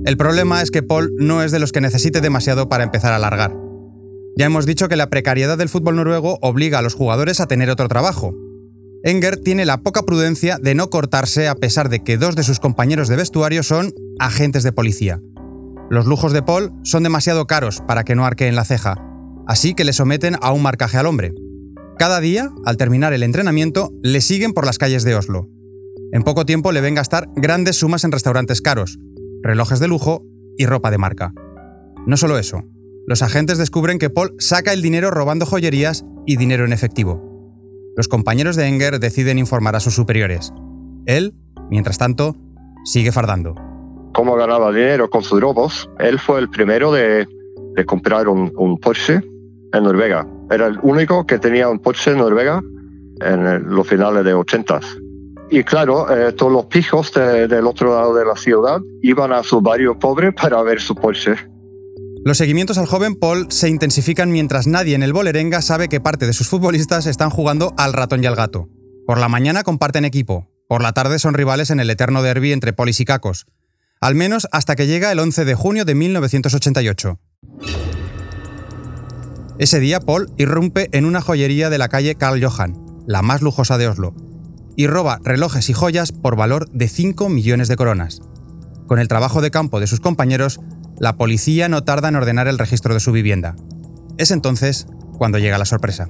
El 0.05 0.15
problema 0.15 0.61
es 0.61 0.71
que 0.71 0.81
Paul 0.81 1.13
no 1.17 1.43
es 1.43 1.51
de 1.51 1.59
los 1.59 1.73
que 1.73 1.81
necesite 1.81 2.21
demasiado 2.21 2.69
para 2.69 2.85
empezar 2.85 3.11
a 3.11 3.19
largar. 3.19 3.53
Ya 4.37 4.45
hemos 4.45 4.65
dicho 4.65 4.87
que 4.87 4.95
la 4.95 5.09
precariedad 5.09 5.57
del 5.57 5.67
fútbol 5.67 5.97
noruego 5.97 6.39
obliga 6.41 6.79
a 6.79 6.81
los 6.81 6.93
jugadores 6.93 7.41
a 7.41 7.47
tener 7.47 7.69
otro 7.69 7.89
trabajo. 7.89 8.33
Enger 9.03 9.35
tiene 9.35 9.65
la 9.65 9.81
poca 9.81 10.03
prudencia 10.03 10.57
de 10.57 10.73
no 10.73 10.89
cortarse 10.89 11.49
a 11.49 11.55
pesar 11.55 11.89
de 11.89 12.01
que 12.01 12.17
dos 12.17 12.37
de 12.37 12.43
sus 12.43 12.61
compañeros 12.61 13.09
de 13.09 13.17
vestuario 13.17 13.61
son 13.61 13.93
agentes 14.19 14.63
de 14.63 14.71
policía. 14.71 15.19
Los 15.89 16.05
lujos 16.05 16.33
de 16.33 16.41
Paul 16.41 16.73
son 16.83 17.03
demasiado 17.03 17.45
caros 17.45 17.81
para 17.87 18.03
que 18.03 18.15
no 18.15 18.25
arqueen 18.25 18.55
la 18.55 18.65
ceja, 18.65 18.95
así 19.47 19.73
que 19.73 19.83
le 19.83 19.93
someten 19.93 20.35
a 20.41 20.51
un 20.51 20.61
marcaje 20.61 20.97
al 20.97 21.05
hombre. 21.05 21.33
Cada 21.99 22.19
día, 22.19 22.49
al 22.65 22.77
terminar 22.77 23.13
el 23.13 23.23
entrenamiento, 23.23 23.91
le 24.01 24.21
siguen 24.21 24.53
por 24.53 24.65
las 24.65 24.77
calles 24.77 25.03
de 25.03 25.15
Oslo. 25.15 25.49
En 26.11 26.23
poco 26.23 26.45
tiempo 26.45 26.71
le 26.71 26.81
ven 26.81 26.95
gastar 26.95 27.29
grandes 27.35 27.77
sumas 27.77 28.03
en 28.03 28.11
restaurantes 28.11 28.61
caros, 28.61 28.99
relojes 29.41 29.79
de 29.79 29.87
lujo 29.87 30.23
y 30.57 30.65
ropa 30.65 30.91
de 30.91 30.97
marca. 30.97 31.33
No 32.07 32.17
solo 32.17 32.37
eso, 32.37 32.63
los 33.05 33.21
agentes 33.21 33.57
descubren 33.57 33.99
que 33.99 34.09
Paul 34.09 34.35
saca 34.39 34.73
el 34.73 34.81
dinero 34.81 35.11
robando 35.11 35.45
joyerías 35.45 36.05
y 36.25 36.37
dinero 36.37 36.65
en 36.65 36.73
efectivo. 36.73 37.21
Los 37.95 38.07
compañeros 38.07 38.55
de 38.55 38.67
Enger 38.67 38.99
deciden 38.99 39.37
informar 39.37 39.75
a 39.75 39.79
sus 39.79 39.93
superiores. 39.93 40.53
Él, 41.05 41.35
mientras 41.69 41.97
tanto, 41.97 42.35
sigue 42.85 43.11
fardando. 43.11 43.55
Cómo 44.13 44.35
ganaba 44.35 44.71
dinero 44.71 45.09
con 45.09 45.23
sus 45.23 45.39
robos. 45.41 45.89
Él 45.99 46.19
fue 46.19 46.39
el 46.39 46.49
primero 46.49 46.91
de, 46.91 47.27
de 47.75 47.85
comprar 47.85 48.27
un, 48.27 48.51
un 48.55 48.77
Porsche 48.79 49.21
en 49.73 49.83
Noruega. 49.83 50.27
Era 50.51 50.67
el 50.67 50.77
único 50.83 51.25
que 51.25 51.39
tenía 51.39 51.67
un 51.69 51.79
Porsche 51.79 52.11
en 52.11 52.17
Noruega 52.19 52.61
en 53.21 53.69
los 53.75 53.87
finales 53.87 54.23
de 54.23 54.33
80. 54.33 54.79
Y 55.49 55.63
claro, 55.63 56.07
eh, 56.15 56.31
todos 56.33 56.51
los 56.51 56.65
pijos 56.65 57.11
de- 57.13 57.47
del 57.47 57.65
otro 57.67 57.93
lado 57.93 58.13
de 58.15 58.25
la 58.25 58.35
ciudad 58.35 58.79
iban 59.01 59.31
a 59.33 59.43
su 59.43 59.61
barrio 59.61 59.97
pobre 59.99 60.31
para 60.31 60.61
ver 60.63 60.79
su 60.81 60.95
Porsche. 60.95 61.35
Los 62.25 62.37
seguimientos 62.37 62.77
al 62.77 62.85
joven 62.85 63.15
Paul 63.15 63.47
se 63.49 63.67
intensifican 63.69 64.31
mientras 64.31 64.65
nadie 64.65 64.95
en 64.95 65.03
el 65.03 65.11
Bolerenga 65.13 65.61
sabe 65.61 65.89
que 65.89 65.99
parte 65.99 66.25
de 66.25 66.33
sus 66.33 66.47
futbolistas 66.47 67.05
están 67.05 67.29
jugando 67.29 67.73
al 67.77 67.93
ratón 67.93 68.23
y 68.23 68.27
al 68.27 68.35
gato. 68.35 68.69
Por 69.05 69.17
la 69.19 69.27
mañana 69.27 69.63
comparten 69.63 70.05
equipo, 70.05 70.47
por 70.69 70.81
la 70.81 70.93
tarde 70.93 71.19
son 71.19 71.33
rivales 71.33 71.69
en 71.69 71.81
el 71.81 71.89
eterno 71.89 72.23
derby 72.23 72.53
entre 72.53 72.71
Polis 72.71 73.01
y 73.01 73.05
Cacos. 73.05 73.45
Al 74.03 74.15
menos 74.15 74.49
hasta 74.51 74.75
que 74.75 74.85
llega 74.85 75.13
el 75.13 75.19
11 75.19 75.45
de 75.45 75.55
junio 75.55 75.85
de 75.85 75.95
1988. 75.95 77.19
Ese 79.59 79.79
día 79.79 80.01
Paul 80.01 80.29
irrumpe 80.37 80.89
en 80.91 81.05
una 81.05 81.21
joyería 81.21 81.69
de 81.69 81.77
la 81.77 81.87
calle 81.87 82.15
Karl 82.15 82.43
Johan, 82.43 82.75
la 83.07 83.21
más 83.21 83.41
lujosa 83.41 83.77
de 83.77 83.87
Oslo, 83.87 84.13
y 84.75 84.87
roba 84.87 85.21
relojes 85.23 85.69
y 85.69 85.73
joyas 85.73 86.11
por 86.11 86.35
valor 86.35 86.69
de 86.71 86.89
5 86.89 87.29
millones 87.29 87.69
de 87.69 87.77
coronas. 87.77 88.19
Con 88.87 88.99
el 88.99 89.07
trabajo 89.07 89.39
de 89.39 89.51
campo 89.51 89.79
de 89.79 89.87
sus 89.87 90.01
compañeros, 90.01 90.59
la 90.99 91.15
policía 91.15 91.69
no 91.69 91.85
tarda 91.85 92.09
en 92.09 92.17
ordenar 92.17 92.49
el 92.49 92.59
registro 92.59 92.93
de 92.93 92.99
su 92.99 93.13
vivienda. 93.13 93.55
Es 94.17 94.31
entonces 94.31 94.85
cuando 95.17 95.39
llega 95.39 95.57
la 95.57 95.63
sorpresa. 95.63 96.09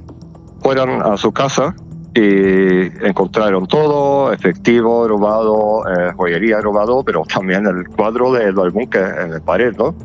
Fueron 0.64 1.04
a 1.04 1.16
su 1.16 1.32
casa 1.32 1.76
y 2.16 3.06
encontraron 3.06 3.68
todo, 3.68 4.32
efectivo 4.32 5.08
robado, 5.08 5.84
eh, 5.88 6.14
joyería 6.16 6.62
robado, 6.62 7.04
pero 7.04 7.24
también 7.24 7.66
el 7.66 7.88
cuadro 7.88 8.32
del 8.32 8.58
álbum 8.60 8.88
que 8.88 9.00
en 9.00 9.32
la 9.32 9.40
pared, 9.40 9.76
¿no? 9.76 9.96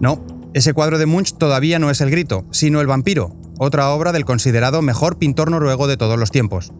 No, 0.00 0.20
ese 0.54 0.72
cuadro 0.72 0.98
de 0.98 1.06
Munch 1.06 1.36
todavía 1.36 1.78
no 1.78 1.90
es 1.90 2.00
El 2.00 2.10
Grito, 2.10 2.44
sino 2.50 2.80
El 2.80 2.86
Vampiro, 2.86 3.36
otra 3.58 3.90
obra 3.90 4.12
del 4.12 4.24
considerado 4.24 4.82
mejor 4.82 5.18
pintor 5.18 5.50
noruego 5.50 5.86
de 5.86 5.96
todos 5.96 6.18
los 6.18 6.30
tiempos. 6.30 6.72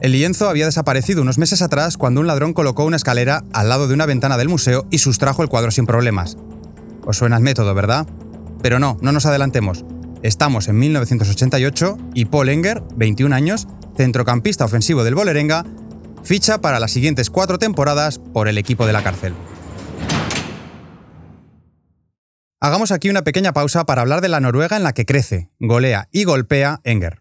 El 0.00 0.12
lienzo 0.12 0.48
había 0.48 0.66
desaparecido 0.66 1.22
unos 1.22 1.38
meses 1.38 1.62
atrás 1.62 1.96
cuando 1.96 2.20
un 2.20 2.26
ladrón 2.26 2.54
colocó 2.54 2.84
una 2.84 2.96
escalera 2.96 3.44
al 3.52 3.68
lado 3.68 3.86
de 3.86 3.94
una 3.94 4.06
ventana 4.06 4.36
del 4.36 4.48
museo 4.48 4.86
y 4.90 4.98
sustrajo 4.98 5.44
el 5.44 5.48
cuadro 5.48 5.70
sin 5.70 5.86
problemas. 5.86 6.36
Os 7.06 7.18
suena 7.18 7.36
el 7.36 7.42
método, 7.44 7.72
¿verdad? 7.74 8.08
Pero 8.62 8.80
no, 8.80 8.98
no 9.00 9.12
nos 9.12 9.26
adelantemos. 9.26 9.84
Estamos 10.22 10.68
en 10.68 10.78
1988 10.78 11.98
y 12.14 12.26
Paul 12.26 12.48
Enger, 12.48 12.80
21 12.94 13.34
años, 13.34 13.66
centrocampista 13.96 14.64
ofensivo 14.64 15.02
del 15.02 15.16
Bolerenga, 15.16 15.64
ficha 16.22 16.60
para 16.60 16.78
las 16.78 16.92
siguientes 16.92 17.28
cuatro 17.28 17.58
temporadas 17.58 18.20
por 18.20 18.46
el 18.46 18.56
equipo 18.56 18.86
de 18.86 18.92
la 18.92 19.02
cárcel. 19.02 19.34
Hagamos 22.60 22.92
aquí 22.92 23.10
una 23.10 23.22
pequeña 23.22 23.52
pausa 23.52 23.84
para 23.84 24.02
hablar 24.02 24.20
de 24.20 24.28
la 24.28 24.38
Noruega 24.38 24.76
en 24.76 24.84
la 24.84 24.92
que 24.92 25.04
crece, 25.04 25.50
golea 25.58 26.08
y 26.12 26.22
golpea 26.22 26.80
Enger. 26.84 27.20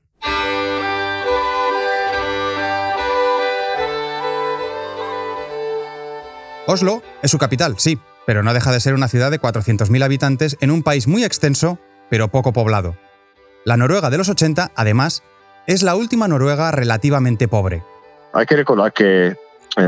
Oslo 6.68 7.02
es 7.24 7.32
su 7.32 7.40
capital, 7.40 7.76
sí, 7.80 7.98
pero 8.28 8.44
no 8.44 8.54
deja 8.54 8.72
de 8.72 8.80
ser 8.80 8.94
una 8.94 9.08
ciudad 9.08 9.32
de 9.32 9.42
400.000 9.42 10.04
habitantes 10.04 10.58
en 10.62 10.70
un 10.70 10.84
país 10.84 11.08
muy 11.08 11.24
extenso, 11.24 11.80
pero 12.12 12.28
poco 12.28 12.54
poblado. 12.54 12.96
La 13.64 13.78
Noruega 13.78 14.10
de 14.12 14.18
los 14.20 14.28
80, 14.30 14.72
además, 14.76 15.24
es 15.66 15.82
la 15.82 15.96
última 15.96 16.28
Noruega 16.28 16.72
relativamente 16.72 17.48
pobre. 17.48 17.84
Hay 18.34 18.46
que 18.46 18.56
recordar 18.58 18.92
que 18.94 19.28
eh, 19.30 19.36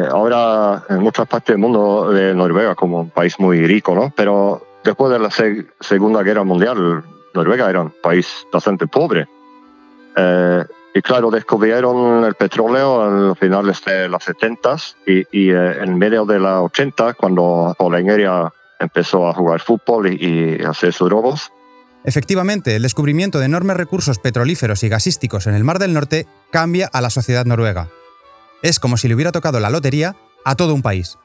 ahora 0.09 0.83
en 0.89 0.99
muchas 0.99 1.27
partes 1.27 1.53
del 1.53 1.57
mundo 1.59 2.07
ve 2.07 2.33
Noruega 2.33 2.75
como 2.75 3.01
un 3.01 3.09
país 3.09 3.39
muy 3.39 3.65
rico, 3.67 3.93
¿no? 3.93 4.13
Pero 4.15 4.65
después 4.83 5.11
de 5.11 5.19
la 5.19 5.29
se- 5.31 5.65
Segunda 5.79 6.23
Guerra 6.23 6.43
Mundial, 6.43 7.03
Noruega 7.33 7.69
era 7.69 7.81
un 7.81 7.93
país 8.01 8.47
bastante 8.51 8.87
pobre. 8.87 9.27
Eh, 10.15 10.63
y 10.93 11.01
claro, 11.01 11.31
descubrieron 11.31 12.23
el 12.23 12.35
petróleo 12.35 13.09
los 13.09 13.39
finales 13.39 13.83
de 13.83 14.07
los 14.07 14.23
70 14.23 14.75
y, 15.07 15.19
y, 15.31 15.49
eh, 15.51 15.77
en 15.81 15.97
medio 15.97 16.23
de 16.25 16.37
los 16.39 16.65
80, 16.65 17.15
cuando 17.15 17.75
ya 17.79 18.53
empezó 18.79 19.27
a 19.27 19.33
jugar 19.33 19.59
fútbol 19.59 20.07
y, 20.13 20.57
y 20.59 20.63
hacer 20.63 20.93
sus 20.93 21.09
robos, 21.09 21.51
Efectivamente, 22.05 22.75
el 22.75 22.83
descubrimiento 22.83 23.39
de 23.39 23.45
enormes 23.45 23.77
recursos 23.77 24.19
petrolíferos 24.19 24.83
y 24.83 24.89
gasísticos 24.89 25.47
en 25.47 25.55
el 25.55 25.63
Mar 25.63 25.79
del 25.79 25.93
Norte 25.93 26.27
cambia 26.51 26.89
a 26.91 27.01
la 27.01 27.09
sociedad 27.09 27.45
noruega. 27.45 27.89
Es 28.61 28.79
como 28.79 28.97
si 28.97 29.07
le 29.07 29.15
hubiera 29.15 29.31
tocado 29.31 29.59
la 29.59 29.69
lotería 29.69 30.15
a 30.43 30.55
todo 30.55 30.73
un 30.73 30.81
país. 30.81 31.17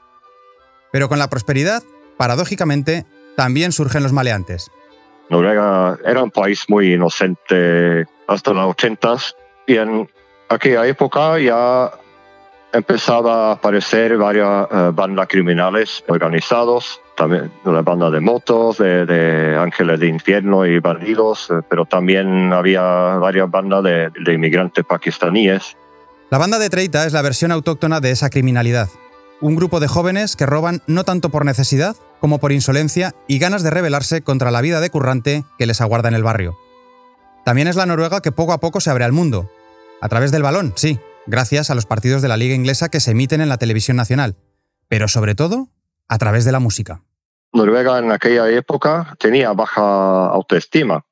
Pero 0.91 1.09
con 1.09 1.19
la 1.19 1.29
prosperidad, 1.29 1.83
paradójicamente, 2.17 3.05
también 3.35 3.71
surgen 3.71 4.03
los 4.03 4.13
maleantes. 4.13 4.71
Noruega 5.29 5.97
era 6.05 6.23
un 6.23 6.31
país 6.31 6.65
muy 6.69 6.93
inocente 6.93 8.05
hasta 8.27 8.53
los 8.53 8.71
80 8.71 9.15
y 9.67 9.75
en 9.75 10.09
aquella 10.49 10.87
época 10.87 11.37
ya 11.39 11.91
empezaba 12.73 13.49
a 13.49 13.51
aparecer 13.53 14.17
varias 14.17 14.67
eh, 14.71 14.91
bandas 14.93 15.27
criminales 15.27 16.03
organizados, 16.07 17.01
también 17.15 17.51
una 17.65 17.81
banda 17.81 18.09
de 18.09 18.19
motos, 18.19 18.77
de, 18.77 19.05
de 19.05 19.57
ángeles 19.57 19.99
de 19.99 20.07
infierno 20.07 20.65
y 20.65 20.79
bandidos, 20.79 21.49
eh, 21.49 21.61
pero 21.69 21.85
también 21.85 22.53
había 22.53 22.81
varias 22.81 23.49
bandas 23.49 23.83
de, 23.83 24.09
de 24.09 24.33
inmigrantes 24.33 24.85
pakistaníes. 24.85 25.75
La 26.29 26.37
banda 26.37 26.59
de 26.59 26.69
Treita 26.69 27.05
es 27.05 27.13
la 27.13 27.21
versión 27.21 27.51
autóctona 27.51 27.99
de 27.99 28.11
esa 28.11 28.29
criminalidad. 28.29 28.89
Un 29.41 29.55
grupo 29.55 29.79
de 29.79 29.87
jóvenes 29.87 30.35
que 30.35 30.45
roban 30.45 30.81
no 30.85 31.03
tanto 31.03 31.29
por 31.29 31.45
necesidad 31.45 31.95
como 32.19 32.39
por 32.39 32.51
insolencia 32.51 33.15
y 33.27 33.39
ganas 33.39 33.63
de 33.63 33.69
rebelarse 33.69 34.21
contra 34.21 34.51
la 34.51 34.61
vida 34.61 34.81
de 34.81 34.89
currante 34.89 35.45
que 35.57 35.65
les 35.65 35.81
aguarda 35.81 36.09
en 36.09 36.15
el 36.15 36.23
barrio. 36.23 36.57
También 37.45 37.67
es 37.67 37.75
la 37.75 37.85
Noruega 37.85 38.21
que 38.21 38.31
poco 38.31 38.53
a 38.53 38.59
poco 38.59 38.81
se 38.81 38.89
abre 38.91 39.05
al 39.05 39.13
mundo. 39.13 39.49
A 40.01 40.09
través 40.09 40.31
del 40.31 40.43
balón, 40.43 40.73
sí, 40.75 40.99
gracias 41.29 41.69
a 41.69 41.75
los 41.75 41.85
partidos 41.85 42.21
de 42.21 42.27
la 42.27 42.37
Liga 42.37 42.55
Inglesa 42.55 42.89
que 42.89 42.99
se 42.99 43.11
emiten 43.11 43.41
en 43.41 43.49
la 43.49 43.57
televisión 43.57 43.95
nacional. 43.97 44.35
Pero 44.87 45.07
sobre 45.07 45.35
todo, 45.35 45.69
a 46.07 46.17
través 46.17 46.45
de 46.45 46.51
la 46.51 46.59
música. 46.59 47.03
Noruega 47.53 47.99
en 47.99 48.11
aquella 48.11 48.49
época 48.49 49.15
tenía 49.19 49.53
baja 49.53 50.27
autoestima. 50.27 51.03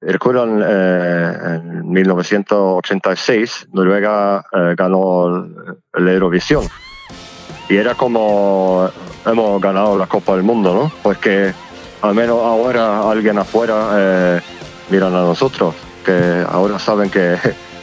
Recuerdan, 0.00 0.62
eh, 0.66 1.56
en 1.56 1.90
1986 1.90 3.68
Noruega 3.72 4.44
eh, 4.52 4.74
ganó 4.76 5.46
el 5.94 6.08
Eurovisión. 6.08 6.64
Y 7.68 7.76
era 7.76 7.94
como 7.94 8.88
hemos 9.24 9.60
ganado 9.60 9.98
la 9.98 10.06
Copa 10.06 10.34
del 10.34 10.42
Mundo, 10.42 10.74
¿no? 10.74 10.92
Porque 11.02 11.52
al 12.02 12.14
menos 12.14 12.38
ahora 12.42 13.10
alguien 13.10 13.38
afuera 13.38 13.90
eh, 13.96 14.40
miran 14.90 15.14
a 15.14 15.22
nosotros, 15.22 15.74
que 16.04 16.44
ahora 16.48 16.78
saben 16.78 17.10
que 17.10 17.34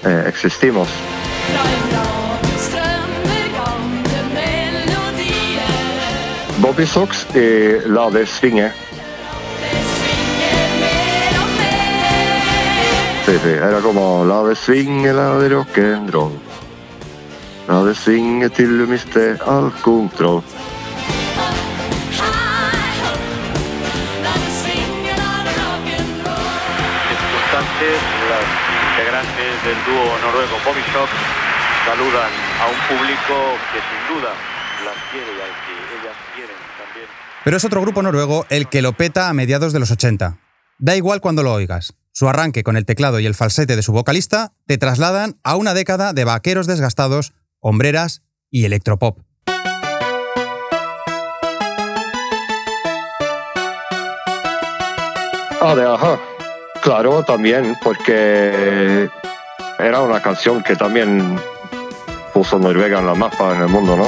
eh, 0.03 0.23
existimos. 0.27 0.87
Bobby 6.63 6.87
Sox 6.87 7.27
y 7.35 7.87
Lade 7.89 8.25
Svinge. 8.25 8.71
Sí, 13.25 13.31
sí, 13.43 13.49
era 13.49 13.79
como 13.81 14.25
Lade 14.25 14.55
Svinge, 14.55 15.13
Lade 15.13 15.49
rock'n'roll. 15.49 16.31
Lade 17.67 17.93
Svinge 17.93 18.49
till 18.49 18.77
du 18.77 18.87
miste 18.87 19.37
all 19.45 19.71
kontroll. 19.81 20.41
las 28.29 28.45
integrantes 28.97 29.63
del 29.63 29.77
dúo 29.85 30.17
noruego 30.23 30.57
Bobby 30.65 30.81
Shock 30.93 31.09
saludan 31.85 32.31
a 32.61 32.67
un 32.67 32.97
público 32.97 33.57
que 33.73 33.79
sin 33.79 34.15
duda 34.15 34.31
las 34.85 34.95
quiere 35.11 35.27
y 35.27 35.41
al 35.41 35.53
que 35.65 35.73
ellas 35.99 36.17
quieren 36.33 36.55
también. 36.77 37.07
Pero 37.43 37.57
es 37.57 37.65
otro 37.65 37.81
grupo 37.81 38.01
noruego 38.01 38.45
el 38.49 38.69
que 38.69 38.81
lo 38.81 38.93
peta 38.93 39.29
a 39.29 39.33
mediados 39.33 39.73
de 39.73 39.79
los 39.79 39.91
80. 39.91 40.37
Da 40.79 40.95
igual 40.95 41.19
cuando 41.19 41.43
lo 41.43 41.53
oigas. 41.53 41.93
Su 42.13 42.29
arranque 42.29 42.63
con 42.63 42.77
el 42.77 42.85
teclado 42.85 43.19
y 43.19 43.25
el 43.25 43.35
falsete 43.35 43.75
de 43.75 43.81
su 43.81 43.91
vocalista 43.91 44.53
te 44.65 44.77
trasladan 44.77 45.39
a 45.43 45.55
una 45.55 45.73
década 45.73 46.13
de 46.13 46.23
vaqueros 46.25 46.67
desgastados, 46.67 47.33
hombreras 47.59 48.21
y 48.49 48.65
electropop. 48.65 49.19
Ah, 55.59 55.75
de 55.75 55.85
Ajá. 55.85 56.19
Claro, 56.81 57.23
también, 57.23 57.77
porque 57.81 59.09
era 59.79 60.01
una 60.01 60.21
canción 60.21 60.61
que 60.61 60.75
también 60.75 61.39
puso 62.33 62.57
Noruega 62.57 62.99
en 62.99 63.05
la 63.05 63.13
en 63.13 63.61
el 63.61 63.67
mundo, 63.69 63.95
¿no? 63.95 64.07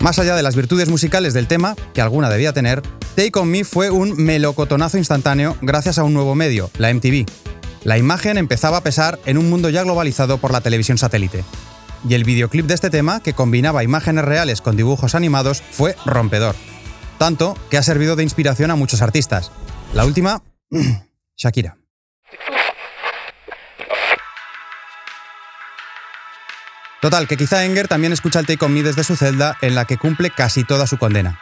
Más 0.00 0.18
allá 0.18 0.34
de 0.34 0.42
las 0.42 0.56
virtudes 0.56 0.88
musicales 0.88 1.34
del 1.34 1.46
tema, 1.46 1.76
que 1.92 2.00
alguna 2.00 2.30
debía 2.30 2.54
tener, 2.54 2.80
Take 3.16 3.38
On 3.38 3.50
Me 3.50 3.64
fue 3.64 3.90
un 3.90 4.16
melocotonazo 4.16 4.96
instantáneo 4.96 5.58
gracias 5.60 5.98
a 5.98 6.04
un 6.04 6.14
nuevo 6.14 6.34
medio, 6.34 6.70
la 6.78 6.92
MTV. 6.92 7.26
La 7.84 7.98
imagen 7.98 8.38
empezaba 8.38 8.78
a 8.78 8.82
pesar 8.82 9.18
en 9.26 9.36
un 9.36 9.50
mundo 9.50 9.68
ya 9.68 9.82
globalizado 9.82 10.38
por 10.38 10.52
la 10.52 10.62
televisión 10.62 10.96
satélite. 10.96 11.44
Y 12.08 12.14
el 12.14 12.24
videoclip 12.24 12.66
de 12.66 12.74
este 12.74 12.88
tema, 12.88 13.20
que 13.20 13.34
combinaba 13.34 13.84
imágenes 13.84 14.24
reales 14.24 14.62
con 14.62 14.74
dibujos 14.74 15.14
animados, 15.14 15.62
fue 15.70 15.96
rompedor. 16.06 16.56
Tanto 17.18 17.54
que 17.68 17.76
ha 17.76 17.82
servido 17.82 18.16
de 18.16 18.22
inspiración 18.22 18.70
a 18.70 18.76
muchos 18.76 19.02
artistas. 19.02 19.52
La 19.92 20.04
última, 20.04 20.40
Shakira. 21.36 21.76
Total, 27.00 27.26
que 27.26 27.36
quizá 27.36 27.64
Enger 27.64 27.88
también 27.88 28.12
escucha 28.12 28.38
el 28.40 28.46
Take 28.46 28.64
On 28.64 28.72
Me 28.72 28.82
desde 28.82 29.04
su 29.04 29.16
celda 29.16 29.56
en 29.62 29.74
la 29.74 29.86
que 29.86 29.96
cumple 29.96 30.30
casi 30.30 30.64
toda 30.64 30.86
su 30.86 30.98
condena. 30.98 31.40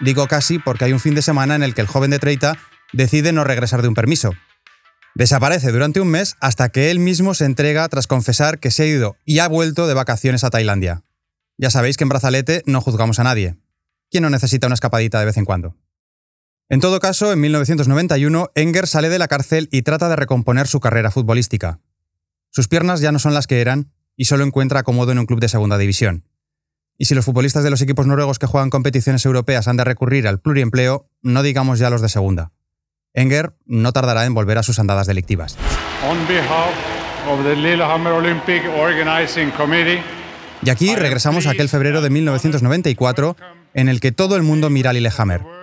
Digo 0.00 0.26
casi 0.26 0.58
porque 0.58 0.86
hay 0.86 0.92
un 0.92 1.00
fin 1.00 1.14
de 1.14 1.22
semana 1.22 1.54
en 1.54 1.62
el 1.62 1.74
que 1.74 1.82
el 1.82 1.86
joven 1.86 2.10
de 2.10 2.18
Treita 2.18 2.58
decide 2.92 3.32
no 3.32 3.44
regresar 3.44 3.82
de 3.82 3.88
un 3.88 3.94
permiso. 3.94 4.32
Desaparece 5.14 5.70
durante 5.72 6.00
un 6.00 6.08
mes 6.08 6.36
hasta 6.40 6.70
que 6.70 6.90
él 6.90 6.98
mismo 6.98 7.34
se 7.34 7.44
entrega 7.44 7.88
tras 7.88 8.06
confesar 8.06 8.58
que 8.58 8.70
se 8.70 8.84
ha 8.84 8.86
ido 8.86 9.16
y 9.24 9.40
ha 9.40 9.48
vuelto 9.48 9.86
de 9.86 9.94
vacaciones 9.94 10.42
a 10.42 10.50
Tailandia. 10.50 11.02
Ya 11.58 11.70
sabéis 11.70 11.96
que 11.96 12.04
en 12.04 12.08
Brazalete 12.08 12.62
no 12.66 12.80
juzgamos 12.80 13.18
a 13.18 13.24
nadie. 13.24 13.56
¿Quién 14.10 14.22
no 14.22 14.30
necesita 14.30 14.66
una 14.66 14.74
escapadita 14.74 15.20
de 15.20 15.26
vez 15.26 15.36
en 15.36 15.44
cuando? 15.44 15.76
En 16.70 16.80
todo 16.80 17.00
caso, 17.00 17.32
en 17.32 17.40
1991, 17.40 18.50
Enger 18.54 18.86
sale 18.86 19.08
de 19.08 19.18
la 19.18 19.26
cárcel 19.26 19.70
y 19.72 19.82
trata 19.82 20.10
de 20.10 20.16
recomponer 20.16 20.66
su 20.66 20.80
carrera 20.80 21.10
futbolística. 21.10 21.80
Sus 22.50 22.68
piernas 22.68 23.00
ya 23.00 23.10
no 23.10 23.18
son 23.18 23.32
las 23.32 23.46
que 23.46 23.62
eran 23.62 23.90
y 24.16 24.26
solo 24.26 24.44
encuentra 24.44 24.80
acomodo 24.80 25.10
en 25.12 25.18
un 25.18 25.24
club 25.24 25.40
de 25.40 25.48
segunda 25.48 25.78
división. 25.78 26.24
Y 26.98 27.06
si 27.06 27.14
los 27.14 27.24
futbolistas 27.24 27.64
de 27.64 27.70
los 27.70 27.80
equipos 27.80 28.06
noruegos 28.06 28.38
que 28.38 28.46
juegan 28.46 28.68
competiciones 28.68 29.24
europeas 29.24 29.66
han 29.66 29.78
de 29.78 29.84
recurrir 29.84 30.28
al 30.28 30.40
pluriempleo, 30.40 31.08
no 31.22 31.42
digamos 31.42 31.78
ya 31.78 31.88
los 31.88 32.02
de 32.02 32.10
segunda. 32.10 32.52
Enger 33.14 33.54
no 33.64 33.92
tardará 33.94 34.26
en 34.26 34.34
volver 34.34 34.58
a 34.58 34.62
sus 34.62 34.78
andadas 34.78 35.06
delictivas. 35.06 35.56
Y 40.62 40.70
aquí 40.70 40.94
regresamos 40.96 41.46
a 41.46 41.52
aquel 41.52 41.70
febrero 41.70 42.02
de 42.02 42.10
1994 42.10 43.36
en 43.72 43.88
el 43.88 44.00
que 44.00 44.12
todo 44.12 44.36
el 44.36 44.42
mundo 44.42 44.68
mira 44.68 44.90
a 44.90 44.92
Lillehammer. 44.92 45.57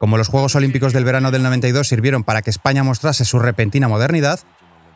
Como 0.00 0.18
los 0.18 0.26
Juegos 0.26 0.56
Olímpicos 0.56 0.92
del 0.92 1.04
verano 1.04 1.30
del 1.30 1.44
92 1.44 1.86
sirvieron 1.86 2.24
para 2.24 2.42
que 2.42 2.50
España 2.50 2.82
mostrase 2.82 3.24
su 3.24 3.38
repentina 3.38 3.86
modernidad, 3.86 4.40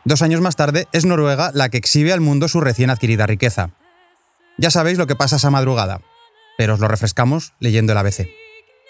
Dos 0.07 0.21
años 0.21 0.39
más 0.39 0.55
tarde, 0.55 0.87
es 0.91 1.03
Noruega 1.03 1.49
la 1.55 1.69
que 1.69 1.77
exhibe 1.77 2.13
al 2.13 2.21
mundo 2.21 2.47
su 2.47 2.61
recién 2.61 2.91
adquirida 2.91 3.25
riqueza. 3.25 3.71
Ya 4.55 4.69
sabéis 4.69 4.99
lo 4.99 5.07
que 5.07 5.15
pasa 5.15 5.37
esa 5.37 5.49
madrugada, 5.49 5.99
pero 6.59 6.75
os 6.75 6.79
lo 6.79 6.87
refrescamos 6.87 7.53
leyendo 7.59 7.91
el 7.91 7.97
ABC. 7.97 8.27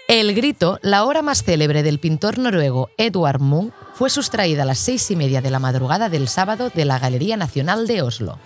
El 0.10 0.36
grito, 0.36 0.78
la 0.82 1.06
hora 1.06 1.22
más 1.22 1.44
célebre 1.44 1.84
del 1.84 2.00
pintor 2.00 2.38
noruego 2.38 2.90
Edvard 2.98 3.40
Munch, 3.40 3.74
fue 3.94 4.10
sustraída 4.10 4.64
a 4.64 4.66
las 4.66 4.78
seis 4.78 5.10
y 5.10 5.16
media 5.16 5.42
de 5.42 5.52
la 5.52 5.60
madrugada 5.60 6.10
del 6.10 6.28
sábado 6.28 6.70
de 6.70 6.84
la 6.84 7.00
Galería 7.00 7.38
Nacional 7.38 7.88
de 7.88 8.02
Oslo. 8.02 8.38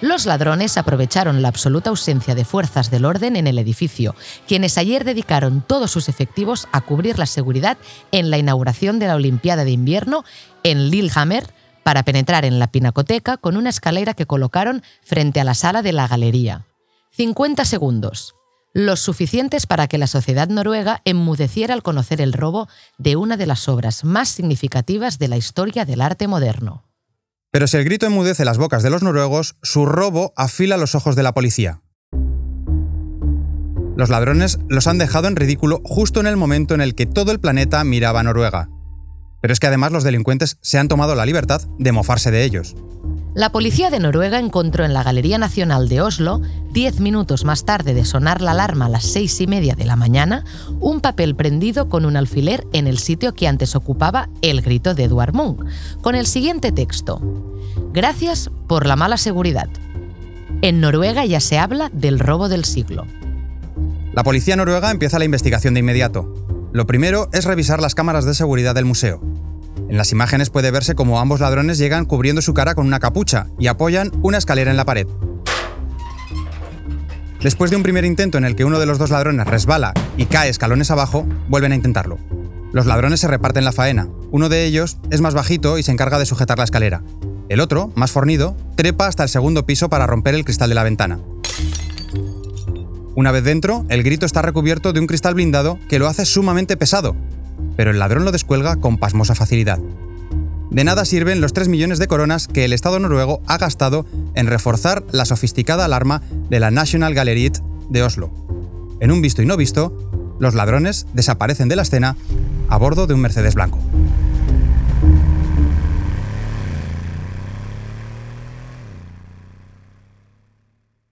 Los 0.00 0.24
ladrones 0.24 0.78
aprovecharon 0.78 1.42
la 1.42 1.48
absoluta 1.48 1.90
ausencia 1.90 2.34
de 2.34 2.46
fuerzas 2.46 2.90
del 2.90 3.04
orden 3.04 3.36
en 3.36 3.46
el 3.46 3.58
edificio, 3.58 4.14
quienes 4.48 4.78
ayer 4.78 5.04
dedicaron 5.04 5.62
todos 5.66 5.90
sus 5.90 6.08
efectivos 6.08 6.68
a 6.72 6.80
cubrir 6.80 7.18
la 7.18 7.26
seguridad 7.26 7.76
en 8.10 8.30
la 8.30 8.38
inauguración 8.38 8.98
de 8.98 9.08
la 9.08 9.16
Olimpiada 9.16 9.64
de 9.64 9.72
Invierno 9.72 10.24
en 10.62 10.88
Lillehammer, 10.90 11.52
para 11.82 12.02
penetrar 12.02 12.44
en 12.44 12.58
la 12.58 12.70
pinacoteca 12.70 13.36
con 13.36 13.56
una 13.56 13.70
escalera 13.70 14.14
que 14.14 14.26
colocaron 14.26 14.82
frente 15.02 15.40
a 15.40 15.44
la 15.44 15.54
sala 15.54 15.82
de 15.82 15.92
la 15.92 16.06
galería. 16.06 16.66
50 17.12 17.64
segundos, 17.64 18.34
los 18.72 19.00
suficientes 19.00 19.66
para 19.66 19.88
que 19.88 19.98
la 19.98 20.06
sociedad 20.06 20.48
noruega 20.48 21.02
enmudeciera 21.04 21.74
al 21.74 21.82
conocer 21.82 22.20
el 22.20 22.32
robo 22.32 22.68
de 22.98 23.16
una 23.16 23.36
de 23.36 23.46
las 23.46 23.68
obras 23.68 24.04
más 24.04 24.28
significativas 24.28 25.18
de 25.18 25.28
la 25.28 25.36
historia 25.36 25.84
del 25.84 26.00
arte 26.00 26.28
moderno. 26.28 26.84
Pero 27.52 27.66
si 27.66 27.76
el 27.76 27.84
grito 27.84 28.06
enmudece 28.06 28.44
las 28.44 28.58
bocas 28.58 28.82
de 28.82 28.90
los 28.90 29.02
noruegos, 29.02 29.56
su 29.62 29.84
robo 29.84 30.32
afila 30.36 30.76
los 30.76 30.94
ojos 30.94 31.16
de 31.16 31.24
la 31.24 31.34
policía. 31.34 31.82
Los 33.96 34.08
ladrones 34.08 34.58
los 34.68 34.86
han 34.86 34.98
dejado 34.98 35.26
en 35.26 35.36
ridículo 35.36 35.80
justo 35.84 36.20
en 36.20 36.26
el 36.26 36.36
momento 36.36 36.74
en 36.74 36.80
el 36.80 36.94
que 36.94 37.06
todo 37.06 37.32
el 37.32 37.40
planeta 37.40 37.82
miraba 37.82 38.20
a 38.20 38.22
Noruega. 38.22 38.70
Pero 39.42 39.52
es 39.52 39.58
que 39.58 39.66
además 39.66 39.90
los 39.90 40.04
delincuentes 40.04 40.58
se 40.62 40.78
han 40.78 40.88
tomado 40.88 41.14
la 41.14 41.26
libertad 41.26 41.62
de 41.78 41.92
mofarse 41.92 42.30
de 42.30 42.44
ellos. 42.44 42.76
La 43.32 43.52
policía 43.52 43.90
de 43.90 44.00
Noruega 44.00 44.40
encontró 44.40 44.84
en 44.84 44.92
la 44.92 45.04
Galería 45.04 45.38
Nacional 45.38 45.88
de 45.88 46.00
Oslo, 46.00 46.40
diez 46.72 46.98
minutos 46.98 47.44
más 47.44 47.64
tarde 47.64 47.94
de 47.94 48.04
sonar 48.04 48.40
la 48.40 48.50
alarma 48.50 48.86
a 48.86 48.88
las 48.88 49.04
seis 49.04 49.40
y 49.40 49.46
media 49.46 49.76
de 49.76 49.84
la 49.84 49.94
mañana, 49.94 50.44
un 50.80 51.00
papel 51.00 51.36
prendido 51.36 51.88
con 51.88 52.04
un 52.06 52.16
alfiler 52.16 52.66
en 52.72 52.88
el 52.88 52.98
sitio 52.98 53.32
que 53.32 53.46
antes 53.46 53.76
ocupaba 53.76 54.28
el 54.42 54.62
grito 54.62 54.94
de 54.94 55.04
Edward 55.04 55.32
Munch, 55.32 55.60
con 56.00 56.16
el 56.16 56.26
siguiente 56.26 56.72
texto. 56.72 57.20
Gracias 57.92 58.50
por 58.66 58.84
la 58.86 58.96
mala 58.96 59.16
seguridad. 59.16 59.68
En 60.60 60.80
Noruega 60.80 61.24
ya 61.24 61.38
se 61.38 61.56
habla 61.56 61.88
del 61.92 62.18
robo 62.18 62.48
del 62.48 62.64
siglo. 62.64 63.06
La 64.12 64.24
policía 64.24 64.56
noruega 64.56 64.90
empieza 64.90 65.20
la 65.20 65.24
investigación 65.24 65.74
de 65.74 65.80
inmediato. 65.80 66.34
Lo 66.72 66.84
primero 66.84 67.28
es 67.32 67.44
revisar 67.44 67.80
las 67.80 67.94
cámaras 67.94 68.24
de 68.24 68.34
seguridad 68.34 68.74
del 68.74 68.86
museo. 68.86 69.20
En 69.90 69.96
las 69.96 70.12
imágenes 70.12 70.50
puede 70.50 70.70
verse 70.70 70.94
cómo 70.94 71.18
ambos 71.18 71.40
ladrones 71.40 71.76
llegan 71.76 72.04
cubriendo 72.04 72.42
su 72.42 72.54
cara 72.54 72.76
con 72.76 72.86
una 72.86 73.00
capucha 73.00 73.48
y 73.58 73.66
apoyan 73.66 74.12
una 74.22 74.38
escalera 74.38 74.70
en 74.70 74.76
la 74.76 74.84
pared. 74.84 75.08
Después 77.42 77.72
de 77.72 77.76
un 77.76 77.82
primer 77.82 78.04
intento 78.04 78.38
en 78.38 78.44
el 78.44 78.54
que 78.54 78.64
uno 78.64 78.78
de 78.78 78.86
los 78.86 78.98
dos 78.98 79.10
ladrones 79.10 79.48
resbala 79.48 79.92
y 80.16 80.26
cae 80.26 80.48
escalones 80.48 80.92
abajo, 80.92 81.26
vuelven 81.48 81.72
a 81.72 81.74
intentarlo. 81.74 82.18
Los 82.72 82.86
ladrones 82.86 83.18
se 83.18 83.26
reparten 83.26 83.64
la 83.64 83.72
faena. 83.72 84.06
Uno 84.30 84.48
de 84.48 84.64
ellos 84.64 84.98
es 85.10 85.20
más 85.20 85.34
bajito 85.34 85.76
y 85.76 85.82
se 85.82 85.90
encarga 85.90 86.20
de 86.20 86.26
sujetar 86.26 86.58
la 86.58 86.64
escalera. 86.64 87.02
El 87.48 87.58
otro, 87.58 87.90
más 87.96 88.12
fornido, 88.12 88.56
trepa 88.76 89.08
hasta 89.08 89.24
el 89.24 89.28
segundo 89.28 89.66
piso 89.66 89.88
para 89.88 90.06
romper 90.06 90.36
el 90.36 90.44
cristal 90.44 90.68
de 90.68 90.76
la 90.76 90.84
ventana. 90.84 91.18
Una 93.16 93.32
vez 93.32 93.42
dentro, 93.42 93.84
el 93.88 94.04
grito 94.04 94.24
está 94.24 94.40
recubierto 94.40 94.92
de 94.92 95.00
un 95.00 95.08
cristal 95.08 95.34
blindado 95.34 95.80
que 95.88 95.98
lo 95.98 96.06
hace 96.06 96.26
sumamente 96.26 96.76
pesado, 96.76 97.16
pero 97.80 97.92
el 97.92 97.98
ladrón 97.98 98.26
lo 98.26 98.30
descuelga 98.30 98.76
con 98.76 98.98
pasmosa 98.98 99.34
facilidad. 99.34 99.78
De 100.70 100.84
nada 100.84 101.06
sirven 101.06 101.40
los 101.40 101.54
3 101.54 101.68
millones 101.68 101.98
de 101.98 102.08
coronas 102.08 102.46
que 102.46 102.66
el 102.66 102.74
Estado 102.74 102.98
noruego 102.98 103.40
ha 103.46 103.56
gastado 103.56 104.04
en 104.34 104.48
reforzar 104.48 105.02
la 105.12 105.24
sofisticada 105.24 105.86
alarma 105.86 106.20
de 106.50 106.60
la 106.60 106.70
National 106.70 107.14
Gallery 107.14 107.52
de 107.88 108.02
Oslo. 108.02 108.30
En 109.00 109.10
un 109.10 109.22
visto 109.22 109.40
y 109.40 109.46
no 109.46 109.56
visto, 109.56 110.36
los 110.38 110.54
ladrones 110.54 111.06
desaparecen 111.14 111.70
de 111.70 111.76
la 111.76 111.80
escena 111.80 112.18
a 112.68 112.76
bordo 112.76 113.06
de 113.06 113.14
un 113.14 113.20
Mercedes 113.22 113.54
blanco. 113.54 113.78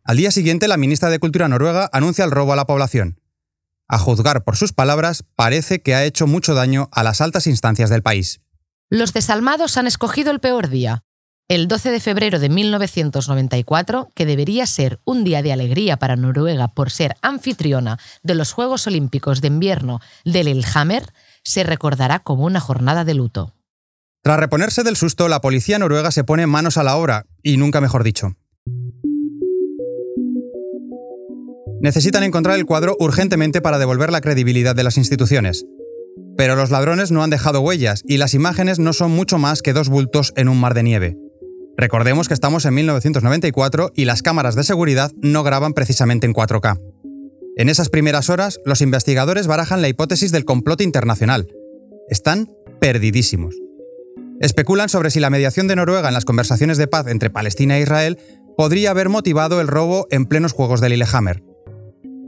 Al 0.04 0.18
día 0.18 0.30
siguiente, 0.30 0.68
la 0.68 0.76
ministra 0.76 1.08
de 1.08 1.18
Cultura 1.18 1.48
noruega 1.48 1.88
anuncia 1.94 2.26
el 2.26 2.30
robo 2.30 2.52
a 2.52 2.56
la 2.56 2.66
población. 2.66 3.18
A 3.88 3.98
juzgar 3.98 4.44
por 4.44 4.56
sus 4.56 4.74
palabras, 4.74 5.24
parece 5.34 5.80
que 5.80 5.94
ha 5.94 6.04
hecho 6.04 6.26
mucho 6.26 6.54
daño 6.54 6.90
a 6.92 7.02
las 7.02 7.22
altas 7.22 7.46
instancias 7.46 7.88
del 7.88 8.02
país. 8.02 8.40
Los 8.90 9.14
desalmados 9.14 9.78
han 9.78 9.86
escogido 9.86 10.30
el 10.30 10.40
peor 10.40 10.68
día, 10.68 11.04
el 11.48 11.66
12 11.66 11.90
de 11.90 12.00
febrero 12.00 12.38
de 12.38 12.50
1994, 12.50 14.10
que 14.14 14.26
debería 14.26 14.66
ser 14.66 15.00
un 15.06 15.24
día 15.24 15.40
de 15.40 15.54
alegría 15.54 15.96
para 15.96 16.16
Noruega 16.16 16.68
por 16.68 16.90
ser 16.90 17.16
anfitriona 17.22 17.98
de 18.22 18.34
los 18.34 18.52
Juegos 18.52 18.86
Olímpicos 18.86 19.40
de 19.40 19.48
Invierno 19.48 20.00
del 20.26 20.46
Lillehammer, 20.46 21.10
se 21.42 21.64
recordará 21.64 22.18
como 22.18 22.44
una 22.44 22.60
jornada 22.60 23.04
de 23.06 23.14
luto. 23.14 23.54
Tras 24.22 24.38
reponerse 24.38 24.82
del 24.82 24.96
susto, 24.96 25.28
la 25.28 25.40
policía 25.40 25.78
noruega 25.78 26.10
se 26.10 26.24
pone 26.24 26.46
manos 26.46 26.76
a 26.76 26.82
la 26.82 26.96
obra, 26.96 27.24
y 27.42 27.56
nunca 27.56 27.80
mejor 27.80 28.04
dicho. 28.04 28.36
Necesitan 31.80 32.22
encontrar 32.22 32.58
el 32.58 32.66
cuadro 32.66 32.96
urgentemente 32.98 33.60
para 33.60 33.78
devolver 33.78 34.10
la 34.10 34.20
credibilidad 34.20 34.74
de 34.74 34.84
las 34.84 34.96
instituciones. 34.96 35.64
Pero 36.36 36.56
los 36.56 36.70
ladrones 36.70 37.10
no 37.10 37.22
han 37.22 37.30
dejado 37.30 37.60
huellas 37.60 38.02
y 38.06 38.16
las 38.16 38.34
imágenes 38.34 38.78
no 38.78 38.92
son 38.92 39.10
mucho 39.10 39.38
más 39.38 39.62
que 39.62 39.72
dos 39.72 39.88
bultos 39.88 40.32
en 40.36 40.48
un 40.48 40.60
mar 40.60 40.74
de 40.74 40.82
nieve. 40.82 41.16
Recordemos 41.76 42.28
que 42.28 42.34
estamos 42.34 42.64
en 42.64 42.74
1994 42.74 43.92
y 43.94 44.04
las 44.04 44.22
cámaras 44.22 44.54
de 44.54 44.64
seguridad 44.64 45.12
no 45.22 45.42
graban 45.42 45.74
precisamente 45.74 46.26
en 46.26 46.34
4K. 46.34 46.80
En 47.56 47.68
esas 47.68 47.88
primeras 47.88 48.30
horas, 48.30 48.60
los 48.64 48.80
investigadores 48.80 49.46
barajan 49.46 49.82
la 49.82 49.88
hipótesis 49.88 50.32
del 50.32 50.44
complot 50.44 50.80
internacional. 50.80 51.48
Están 52.08 52.48
perdidísimos. 52.80 53.56
Especulan 54.40 54.88
sobre 54.88 55.10
si 55.10 55.18
la 55.18 55.30
mediación 55.30 55.66
de 55.66 55.74
Noruega 55.74 56.08
en 56.08 56.14
las 56.14 56.24
conversaciones 56.24 56.78
de 56.78 56.86
paz 56.86 57.08
entre 57.08 57.30
Palestina 57.30 57.78
e 57.78 57.82
Israel 57.82 58.18
podría 58.56 58.90
haber 58.90 59.08
motivado 59.08 59.60
el 59.60 59.66
robo 59.66 60.06
en 60.10 60.26
plenos 60.26 60.52
Juegos 60.52 60.80
de 60.80 60.88
Lillehammer. 60.88 61.47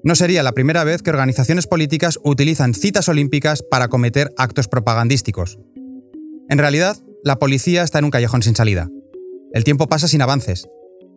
No 0.03 0.15
sería 0.15 0.43
la 0.43 0.53
primera 0.53 0.83
vez 0.85 1.03
que 1.03 1.11
organizaciones 1.11 1.67
políticas 1.67 2.19
utilizan 2.25 2.73
citas 2.73 3.09
olímpicas 3.09 3.63
para 3.63 3.89
cometer 3.89 4.33
actos 4.39 4.67
propagandísticos. 4.67 5.59
En 6.49 6.59
realidad, 6.59 6.97
la 7.23 7.39
policía 7.39 7.83
está 7.83 7.99
en 7.99 8.07
un 8.07 8.11
callejón 8.11 8.43
sin 8.43 8.57
salida. 8.57 8.89
El 9.53 9.65
tiempo 9.65 9.89
pasa 9.89 10.09
sin 10.09 10.23
avances. 10.23 10.67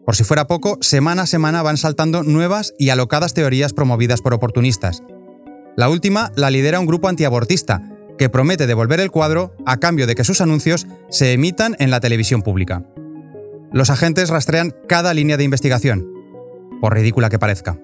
Por 0.05 0.17
si 0.17 0.25
fuera 0.25 0.47
poco, 0.47 0.77
semana 0.81 1.21
a 1.21 1.27
semana 1.27 1.63
van 1.63 1.77
saltando 1.77 2.23
nuevas 2.23 2.73
y 2.77 2.89
alocadas 2.89 3.33
teorías 3.33 3.71
promovidas 3.71 4.21
por 4.21 4.33
oportunistas. 4.33 5.01
La 5.77 5.89
última 5.89 6.31
la 6.35 6.51
lidera 6.51 6.81
un 6.81 6.85
grupo 6.85 7.07
antiabortista, 7.07 7.81
que 8.17 8.29
promete 8.29 8.67
devolver 8.67 8.99
el 8.99 9.11
cuadro 9.11 9.55
a 9.65 9.77
cambio 9.77 10.07
de 10.07 10.15
que 10.15 10.25
sus 10.25 10.41
anuncios 10.41 10.87
se 11.09 11.31
emitan 11.31 11.75
en 11.79 11.89
la 11.89 12.01
televisión 12.01 12.41
pública. 12.41 12.83
Los 13.71 13.89
agentes 13.89 14.29
rastrean 14.29 14.75
cada 14.87 15.13
línea 15.13 15.37
de 15.37 15.45
investigación, 15.45 16.05
por 16.81 16.93
ridícula 16.93 17.29
que 17.29 17.39
parezca. 17.39 17.79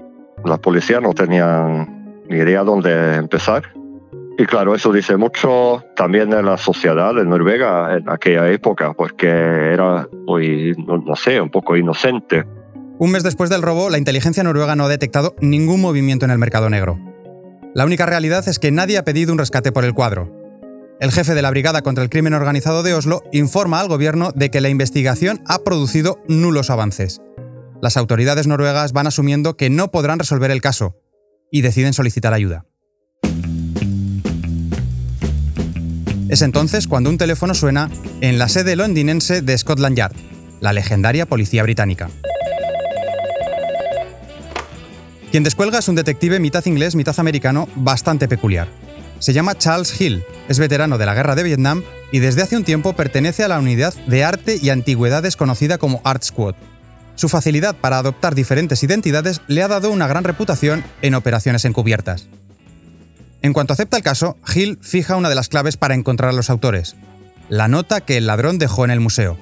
La 0.45 0.57
policía 0.57 0.99
no 0.99 1.13
tenía 1.13 1.87
ni 2.29 2.37
idea 2.37 2.63
dónde 2.63 3.15
empezar. 3.15 3.63
Y 4.37 4.45
claro, 4.45 4.73
eso 4.73 4.93
dice 4.93 5.17
mucho 5.17 5.83
también 5.97 6.29
de 6.29 6.41
la 6.41 6.57
sociedad 6.57 7.13
de 7.13 7.25
Noruega 7.25 7.97
en 7.97 8.09
aquella 8.09 8.49
época, 8.49 8.93
porque 8.93 9.27
era 9.27 10.07
muy, 10.27 10.73
no, 10.77 11.15
sé, 11.17 11.41
un 11.41 11.49
poco 11.49 11.75
inocente. 11.75 12.45
Un 12.99 13.11
mes 13.11 13.23
después 13.23 13.49
del 13.49 13.61
robo, 13.61 13.89
la 13.89 13.97
inteligencia 13.97 14.43
noruega 14.43 14.77
no 14.77 14.85
ha 14.85 14.89
detectado 14.89 15.35
ningún 15.41 15.81
movimiento 15.81 16.23
en 16.23 16.31
el 16.31 16.37
mercado 16.37 16.69
negro. 16.69 16.97
La 17.73 17.85
única 17.85 18.05
realidad 18.05 18.47
es 18.47 18.59
que 18.59 18.71
nadie 18.71 18.97
ha 18.97 19.03
pedido 19.03 19.33
un 19.33 19.39
rescate 19.39 19.73
por 19.73 19.83
el 19.83 19.93
cuadro. 19.93 20.33
El 21.01 21.11
jefe 21.11 21.33
de 21.33 21.41
la 21.41 21.49
Brigada 21.49 21.81
contra 21.81 22.03
el 22.03 22.09
Crimen 22.09 22.33
Organizado 22.33 22.83
de 22.83 22.93
Oslo 22.93 23.23
informa 23.31 23.79
al 23.79 23.87
gobierno 23.87 24.31
de 24.33 24.49
que 24.51 24.59
la 24.61 24.69
investigación 24.69 25.41
ha 25.47 25.59
producido 25.59 26.21
nulos 26.27 26.69
avances. 26.69 27.21
Las 27.81 27.95
autoridades 27.95 28.45
noruegas 28.45 28.91
van 28.91 29.07
asumiendo 29.07 29.55
que 29.55 29.69
no 29.69 29.89
podrán 29.89 30.19
resolver 30.19 30.51
el 30.51 30.61
caso 30.61 30.97
y 31.51 31.61
deciden 31.61 31.93
solicitar 31.93 32.33
ayuda. 32.33 32.65
Es 36.27 36.41
entonces 36.41 36.87
cuando 36.87 37.09
un 37.09 37.17
teléfono 37.17 37.53
suena 37.53 37.89
en 38.21 38.37
la 38.37 38.49
sede 38.49 38.75
londinense 38.75 39.41
de 39.41 39.57
Scotland 39.57 39.95
Yard, 39.95 40.15
la 40.59 40.73
legendaria 40.73 41.25
policía 41.25 41.63
británica. 41.63 42.09
Quien 45.31 45.43
descuelga 45.43 45.79
es 45.79 45.87
un 45.87 45.95
detective 45.95 46.39
mitad 46.39 46.65
inglés, 46.65 46.95
mitad 46.95 47.17
americano, 47.19 47.67
bastante 47.75 48.27
peculiar. 48.27 48.67
Se 49.19 49.33
llama 49.33 49.57
Charles 49.57 49.99
Hill, 49.99 50.23
es 50.49 50.59
veterano 50.59 50.97
de 50.97 51.05
la 51.05 51.15
guerra 51.15 51.35
de 51.35 51.43
Vietnam 51.43 51.83
y 52.11 52.19
desde 52.19 52.41
hace 52.41 52.57
un 52.57 52.63
tiempo 52.63 52.93
pertenece 52.93 53.43
a 53.43 53.47
la 53.47 53.59
unidad 53.59 53.93
de 54.07 54.23
arte 54.23 54.59
y 54.61 54.69
antigüedades 54.69 55.35
conocida 55.35 55.77
como 55.77 56.01
Art 56.03 56.23
Squad. 56.23 56.55
Su 57.19 57.27
facilidad 57.27 57.75
para 57.75 57.97
adoptar 57.97 58.33
diferentes 58.33 58.81
identidades 58.81 59.41
le 59.47 59.61
ha 59.61 59.67
dado 59.67 59.91
una 59.91 60.07
gran 60.07 60.23
reputación 60.23 60.85
en 61.01 61.15
operaciones 61.15 61.65
encubiertas. 61.65 62.29
En 63.41 63.51
cuanto 63.51 63.73
acepta 63.73 63.97
el 63.97 64.03
caso, 64.03 64.37
Hill 64.55 64.79
fija 64.81 65.17
una 65.17 65.27
de 65.27 65.35
las 65.35 65.49
claves 65.49 65.75
para 65.75 65.95
encontrar 65.95 66.29
a 66.29 66.33
los 66.33 66.49
autores, 66.49 66.95
la 67.49 67.67
nota 67.67 67.99
que 67.99 68.15
el 68.15 68.25
ladrón 68.25 68.57
dejó 68.57 68.85
en 68.85 68.91
el 68.91 69.01
museo. 69.01 69.37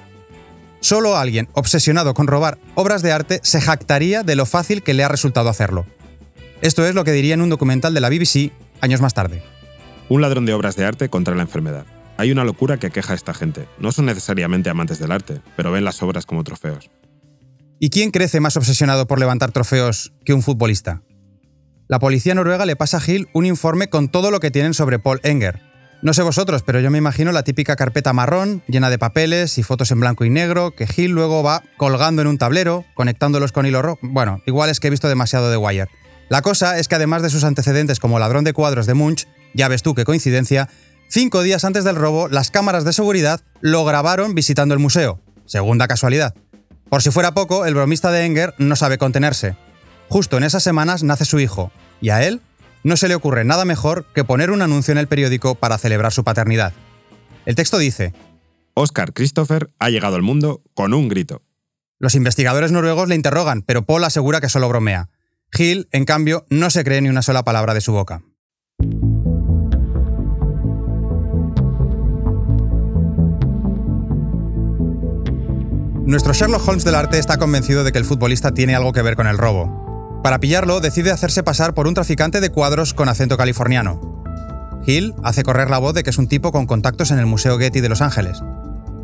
Solo 0.80 1.16
alguien 1.16 1.48
obsesionado 1.52 2.14
con 2.14 2.26
robar 2.26 2.58
obras 2.74 3.00
de 3.02 3.12
arte 3.12 3.38
se 3.44 3.60
jactaría 3.60 4.24
de 4.24 4.34
lo 4.34 4.44
fácil 4.44 4.82
que 4.82 4.94
le 4.94 5.04
ha 5.04 5.08
resultado 5.08 5.48
hacerlo. 5.48 5.86
Esto 6.62 6.84
es 6.84 6.96
lo 6.96 7.04
que 7.04 7.12
diría 7.12 7.34
en 7.34 7.42
un 7.42 7.48
documental 7.48 7.94
de 7.94 8.00
la 8.00 8.08
BBC 8.08 8.50
años 8.80 9.00
más 9.00 9.14
tarde. 9.14 9.40
Un 10.08 10.20
ladrón 10.20 10.46
de 10.46 10.52
obras 10.52 10.74
de 10.74 10.84
arte 10.84 11.10
contra 11.10 11.36
la 11.36 11.42
enfermedad. 11.42 11.86
Hay 12.16 12.32
una 12.32 12.42
locura 12.42 12.78
que 12.78 12.90
queja 12.90 13.12
a 13.12 13.16
esta 13.16 13.34
gente. 13.34 13.68
No 13.78 13.92
son 13.92 14.06
necesariamente 14.06 14.68
amantes 14.68 14.98
del 14.98 15.12
arte, 15.12 15.42
pero 15.54 15.70
ven 15.70 15.84
las 15.84 16.02
obras 16.02 16.26
como 16.26 16.42
trofeos. 16.42 16.90
¿Y 17.80 17.90
quién 17.90 18.10
crece 18.10 18.40
más 18.40 18.56
obsesionado 18.56 19.06
por 19.06 19.20
levantar 19.20 19.52
trofeos 19.52 20.12
que 20.24 20.32
un 20.34 20.42
futbolista? 20.42 21.02
la 21.88 21.98
policía 21.98 22.34
noruega 22.34 22.66
le 22.66 22.76
pasa 22.76 22.98
a 22.98 23.02
Hill 23.04 23.28
un 23.32 23.46
informe 23.46 23.88
con 23.88 24.08
todo 24.08 24.30
lo 24.30 24.40
que 24.40 24.50
tienen 24.50 24.74
sobre 24.74 24.98
Paul 24.98 25.20
Enger. 25.24 25.62
No 26.02 26.12
sé 26.12 26.22
vosotros, 26.22 26.62
pero 26.62 26.80
yo 26.80 26.90
me 26.90 26.98
imagino 26.98 27.32
la 27.32 27.42
típica 27.42 27.74
carpeta 27.74 28.12
marrón, 28.12 28.62
llena 28.68 28.90
de 28.90 28.98
papeles 28.98 29.58
y 29.58 29.62
fotos 29.64 29.90
en 29.90 29.98
blanco 29.98 30.24
y 30.24 30.30
negro, 30.30 30.72
que 30.76 30.86
Hill 30.94 31.10
luego 31.10 31.42
va 31.42 31.64
colgando 31.76 32.22
en 32.22 32.28
un 32.28 32.38
tablero, 32.38 32.84
conectándolos 32.94 33.50
con 33.50 33.66
hilo 33.66 33.82
rojo. 33.82 33.98
Bueno, 34.02 34.42
igual 34.46 34.70
es 34.70 34.78
que 34.78 34.86
he 34.88 34.90
visto 34.90 35.08
demasiado 35.08 35.50
de 35.50 35.56
Wire. 35.56 35.88
La 36.28 36.42
cosa 36.42 36.78
es 36.78 36.86
que 36.86 36.94
además 36.94 37.22
de 37.22 37.30
sus 37.30 37.42
antecedentes 37.42 37.98
como 37.98 38.18
ladrón 38.18 38.44
de 38.44 38.52
cuadros 38.52 38.86
de 38.86 38.94
Munch, 38.94 39.26
ya 39.54 39.66
ves 39.66 39.82
tú 39.82 39.94
qué 39.94 40.04
coincidencia, 40.04 40.68
cinco 41.08 41.42
días 41.42 41.64
antes 41.64 41.84
del 41.84 41.96
robo, 41.96 42.28
las 42.28 42.50
cámaras 42.50 42.84
de 42.84 42.92
seguridad 42.92 43.40
lo 43.60 43.84
grabaron 43.84 44.34
visitando 44.34 44.74
el 44.74 44.80
museo. 44.80 45.20
Segunda 45.46 45.88
casualidad. 45.88 46.34
Por 46.88 47.02
si 47.02 47.10
fuera 47.10 47.32
poco, 47.32 47.66
el 47.66 47.74
bromista 47.74 48.10
de 48.10 48.24
Enger 48.24 48.54
no 48.58 48.74
sabe 48.74 48.96
contenerse. 48.96 49.56
Justo 50.08 50.38
en 50.38 50.44
esas 50.44 50.62
semanas 50.62 51.02
nace 51.02 51.26
su 51.26 51.38
hijo, 51.38 51.70
y 52.00 52.10
a 52.10 52.26
él 52.26 52.40
no 52.82 52.96
se 52.96 53.08
le 53.08 53.14
ocurre 53.14 53.44
nada 53.44 53.64
mejor 53.64 54.06
que 54.14 54.24
poner 54.24 54.50
un 54.50 54.62
anuncio 54.62 54.92
en 54.92 54.98
el 54.98 55.08
periódico 55.08 55.54
para 55.54 55.76
celebrar 55.76 56.12
su 56.12 56.24
paternidad. 56.24 56.72
El 57.44 57.56
texto 57.56 57.76
dice, 57.78 58.14
Oscar 58.74 59.12
Christopher 59.12 59.70
ha 59.78 59.90
llegado 59.90 60.16
al 60.16 60.22
mundo 60.22 60.62
con 60.74 60.94
un 60.94 61.08
grito. 61.08 61.42
Los 61.98 62.14
investigadores 62.14 62.72
noruegos 62.72 63.08
le 63.08 63.16
interrogan, 63.16 63.62
pero 63.62 63.84
Paul 63.84 64.04
asegura 64.04 64.40
que 64.40 64.48
solo 64.48 64.68
bromea. 64.68 65.10
Hill, 65.52 65.88
en 65.92 66.04
cambio, 66.04 66.46
no 66.48 66.70
se 66.70 66.84
cree 66.84 67.00
ni 67.02 67.08
una 67.08 67.22
sola 67.22 67.42
palabra 67.42 67.74
de 67.74 67.80
su 67.80 67.92
boca. 67.92 68.22
Nuestro 76.08 76.32
Sherlock 76.32 76.66
Holmes 76.66 76.84
del 76.84 76.94
arte 76.94 77.18
está 77.18 77.36
convencido 77.36 77.84
de 77.84 77.92
que 77.92 77.98
el 77.98 78.06
futbolista 78.06 78.52
tiene 78.52 78.74
algo 78.74 78.94
que 78.94 79.02
ver 79.02 79.14
con 79.14 79.26
el 79.26 79.36
robo, 79.36 80.20
para 80.22 80.40
pillarlo, 80.40 80.80
decide 80.80 81.10
hacerse 81.10 81.42
pasar 81.42 81.74
por 81.74 81.86
un 81.86 81.92
traficante 81.92 82.40
de 82.40 82.48
cuadros 82.48 82.94
con 82.94 83.10
acento 83.10 83.36
californiano. 83.36 84.00
Hill 84.86 85.14
hace 85.22 85.42
correr 85.42 85.68
la 85.68 85.76
voz 85.76 85.92
de 85.92 86.02
que 86.02 86.08
es 86.08 86.16
un 86.16 86.26
tipo 86.26 86.50
con 86.50 86.66
contactos 86.66 87.10
en 87.10 87.18
el 87.18 87.26
Museo 87.26 87.58
Getty 87.58 87.82
de 87.82 87.90
Los 87.90 88.00
Ángeles. 88.00 88.42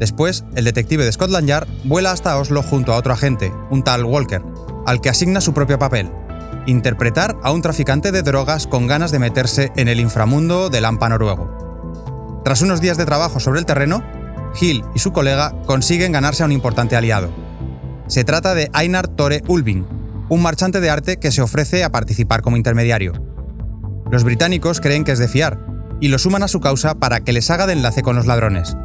Después, 0.00 0.46
el 0.54 0.64
detective 0.64 1.04
de 1.04 1.12
Scotland 1.12 1.46
Yard 1.46 1.68
vuela 1.84 2.10
hasta 2.10 2.38
Oslo 2.38 2.62
junto 2.62 2.94
a 2.94 2.96
otro 2.96 3.12
agente, 3.12 3.52
un 3.68 3.84
tal 3.84 4.06
Walker, 4.06 4.42
al 4.86 5.02
que 5.02 5.10
asigna 5.10 5.42
su 5.42 5.52
propio 5.52 5.78
papel, 5.78 6.10
interpretar 6.64 7.36
a 7.42 7.52
un 7.52 7.60
traficante 7.60 8.12
de 8.12 8.22
drogas 8.22 8.66
con 8.66 8.86
ganas 8.86 9.12
de 9.12 9.18
meterse 9.18 9.72
en 9.76 9.88
el 9.88 10.00
inframundo 10.00 10.70
del 10.70 10.86
AMPA 10.86 11.10
noruego. 11.10 12.42
Tras 12.46 12.62
unos 12.62 12.80
días 12.80 12.96
de 12.96 13.04
trabajo 13.04 13.40
sobre 13.40 13.60
el 13.60 13.66
terreno, 13.66 14.02
Hill 14.60 14.84
y 14.94 14.98
su 14.98 15.12
colega 15.12 15.54
consiguen 15.66 16.12
ganarse 16.12 16.42
a 16.42 16.46
un 16.46 16.52
importante 16.52 16.96
aliado. 16.96 17.30
Se 18.06 18.24
trata 18.24 18.54
de 18.54 18.70
Einar 18.74 19.08
Tore 19.08 19.42
Ulving, 19.48 19.86
un 20.28 20.42
marchante 20.42 20.80
de 20.80 20.90
arte 20.90 21.18
que 21.18 21.32
se 21.32 21.42
ofrece 21.42 21.84
a 21.84 21.90
participar 21.90 22.42
como 22.42 22.56
intermediario. 22.56 23.12
Los 24.10 24.24
británicos 24.24 24.80
creen 24.80 25.04
que 25.04 25.12
es 25.12 25.18
de 25.18 25.28
fiar 25.28 25.58
y 26.00 26.08
lo 26.08 26.18
suman 26.18 26.42
a 26.42 26.48
su 26.48 26.60
causa 26.60 26.94
para 26.94 27.20
que 27.20 27.32
les 27.32 27.50
haga 27.50 27.66
de 27.66 27.72
enlace 27.72 28.02
con 28.02 28.16
los 28.16 28.26
ladrones. 28.26 28.76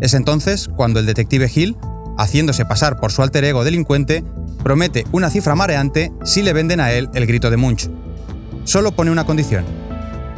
Es 0.00 0.14
entonces 0.14 0.68
cuando 0.74 0.98
el 0.98 1.06
detective 1.06 1.50
Hill, 1.54 1.76
haciéndose 2.18 2.64
pasar 2.64 2.98
por 2.98 3.12
su 3.12 3.22
alter 3.22 3.44
ego 3.44 3.64
delincuente, 3.64 4.24
promete 4.62 5.06
una 5.12 5.30
cifra 5.30 5.54
mareante 5.54 6.12
si 6.24 6.42
le 6.42 6.52
venden 6.52 6.80
a 6.80 6.92
él 6.92 7.08
el 7.14 7.26
grito 7.26 7.50
de 7.50 7.56
Munch. 7.56 7.88
Solo 8.64 8.92
pone 8.92 9.10
una 9.10 9.24
condición. 9.24 9.64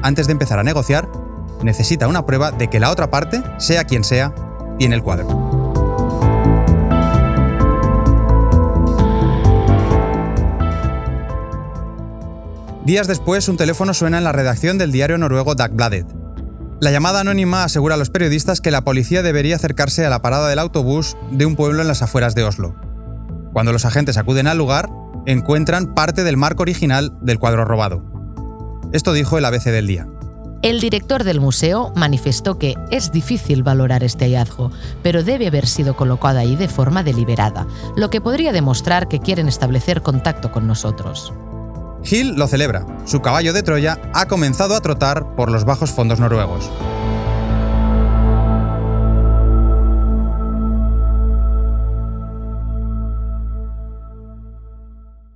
Antes 0.03 0.27
de 0.27 0.33
empezar 0.33 0.59
a 0.59 0.65
negociar, 0.65 1.09
necesita 1.63 2.09
una 2.09 2.27
prueba 2.27 2.51
de 2.51 2.69
que 2.69 2.81
la 2.81 2.91
otra 2.91 3.11
parte, 3.11 3.43
sea 3.59 3.85
quien 3.85 4.05
sea, 4.05 4.35
tiene 4.79 4.95
el 4.95 5.03
cuadro. 5.03 5.55
Días 12.85 13.07
después, 13.07 13.49
un 13.49 13.57
teléfono 13.57 13.95
suena 13.95 14.19
en 14.19 14.25
la 14.25 14.33
redacción 14.33 14.77
del 14.77 14.93
diario 14.93 15.17
noruego 15.17 15.55
Dagbladet. 15.55 16.07
La 16.81 16.91
llamada 16.91 17.21
anónima 17.21 17.65
asegura 17.65 17.95
a 17.95 17.99
los 17.99 18.11
periodistas 18.11 18.61
que 18.61 18.71
la 18.71 18.85
policía 18.85 19.23
debería 19.23 19.57
acercarse 19.57 20.05
a 20.05 20.11
la 20.11 20.21
parada 20.21 20.49
del 20.49 20.59
autobús 20.59 21.17
de 21.31 21.47
un 21.47 21.57
pueblo 21.57 21.81
en 21.81 21.89
las 21.89 22.03
afueras 22.03 22.35
de 22.35 22.45
Oslo. 22.45 22.75
Cuando 23.55 23.73
los 23.73 23.87
agentes 23.87 24.19
acuden 24.19 24.49
al 24.49 24.59
lugar, 24.59 24.91
encuentran 25.25 25.95
parte 25.95 26.25
del 26.25 26.37
marco 26.37 26.63
original 26.63 27.17
del 27.23 27.39
cuadro 27.39 27.65
robado. 27.65 28.05
Esto 28.93 29.15
dijo 29.15 29.39
el 29.39 29.47
ABC 29.47 29.65
del 29.65 29.87
día. 29.87 30.07
El 30.65 30.81
director 30.81 31.25
del 31.25 31.43
museo 31.43 31.93
manifestó 31.95 32.59
que 32.59 32.75
es 32.91 33.13
difícil 33.13 33.63
valorar 33.63 34.03
este 34.03 34.25
hallazgo, 34.25 34.73
pero 35.03 35.23
debe 35.23 35.47
haber 35.47 35.67
sido 35.67 35.95
colocado 35.95 36.39
ahí 36.39 36.57
de 36.57 36.69
forma 36.69 37.03
deliberada, 37.03 37.67
lo 37.97 38.09
que 38.09 38.23
podría 38.23 38.51
demostrar 38.51 39.07
que 39.07 39.21
quieren 39.21 39.47
establecer 39.47 40.01
contacto 40.01 40.53
con 40.53 40.67
nosotros. 40.67 41.35
Hill 42.03 42.37
lo 42.37 42.49
celebra. 42.49 42.87
Su 43.05 43.21
caballo 43.21 43.53
de 43.53 43.63
Troya 43.63 44.01
ha 44.15 44.27
comenzado 44.27 44.75
a 44.75 44.81
trotar 44.81 45.37
por 45.37 45.51
los 45.51 45.67
bajos 45.67 45.91
fondos 45.91 46.19
noruegos. 46.19 46.71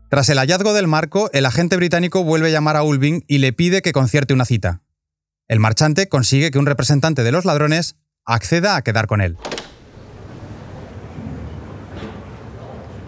Tras 0.08 0.30
el 0.30 0.38
hallazgo 0.38 0.72
del 0.72 0.86
marco, 0.86 1.28
el 1.34 1.44
agente 1.44 1.76
británico 1.76 2.24
vuelve 2.24 2.48
a 2.48 2.50
llamar 2.50 2.76
a 2.76 2.82
Ulving 2.82 3.24
y 3.28 3.38
le 3.38 3.52
pide 3.52 3.82
que 3.82 3.92
concierte 3.92 4.32
una 4.32 4.46
cita. 4.46 4.80
El 5.48 5.60
marchante 5.60 6.08
consigue 6.08 6.50
que 6.50 6.58
un 6.58 6.66
representante 6.66 7.24
de 7.24 7.32
los 7.32 7.46
ladrones 7.46 7.96
acceda 8.26 8.76
a 8.76 8.82
quedar 8.82 9.06
con 9.06 9.22
él. 9.22 9.38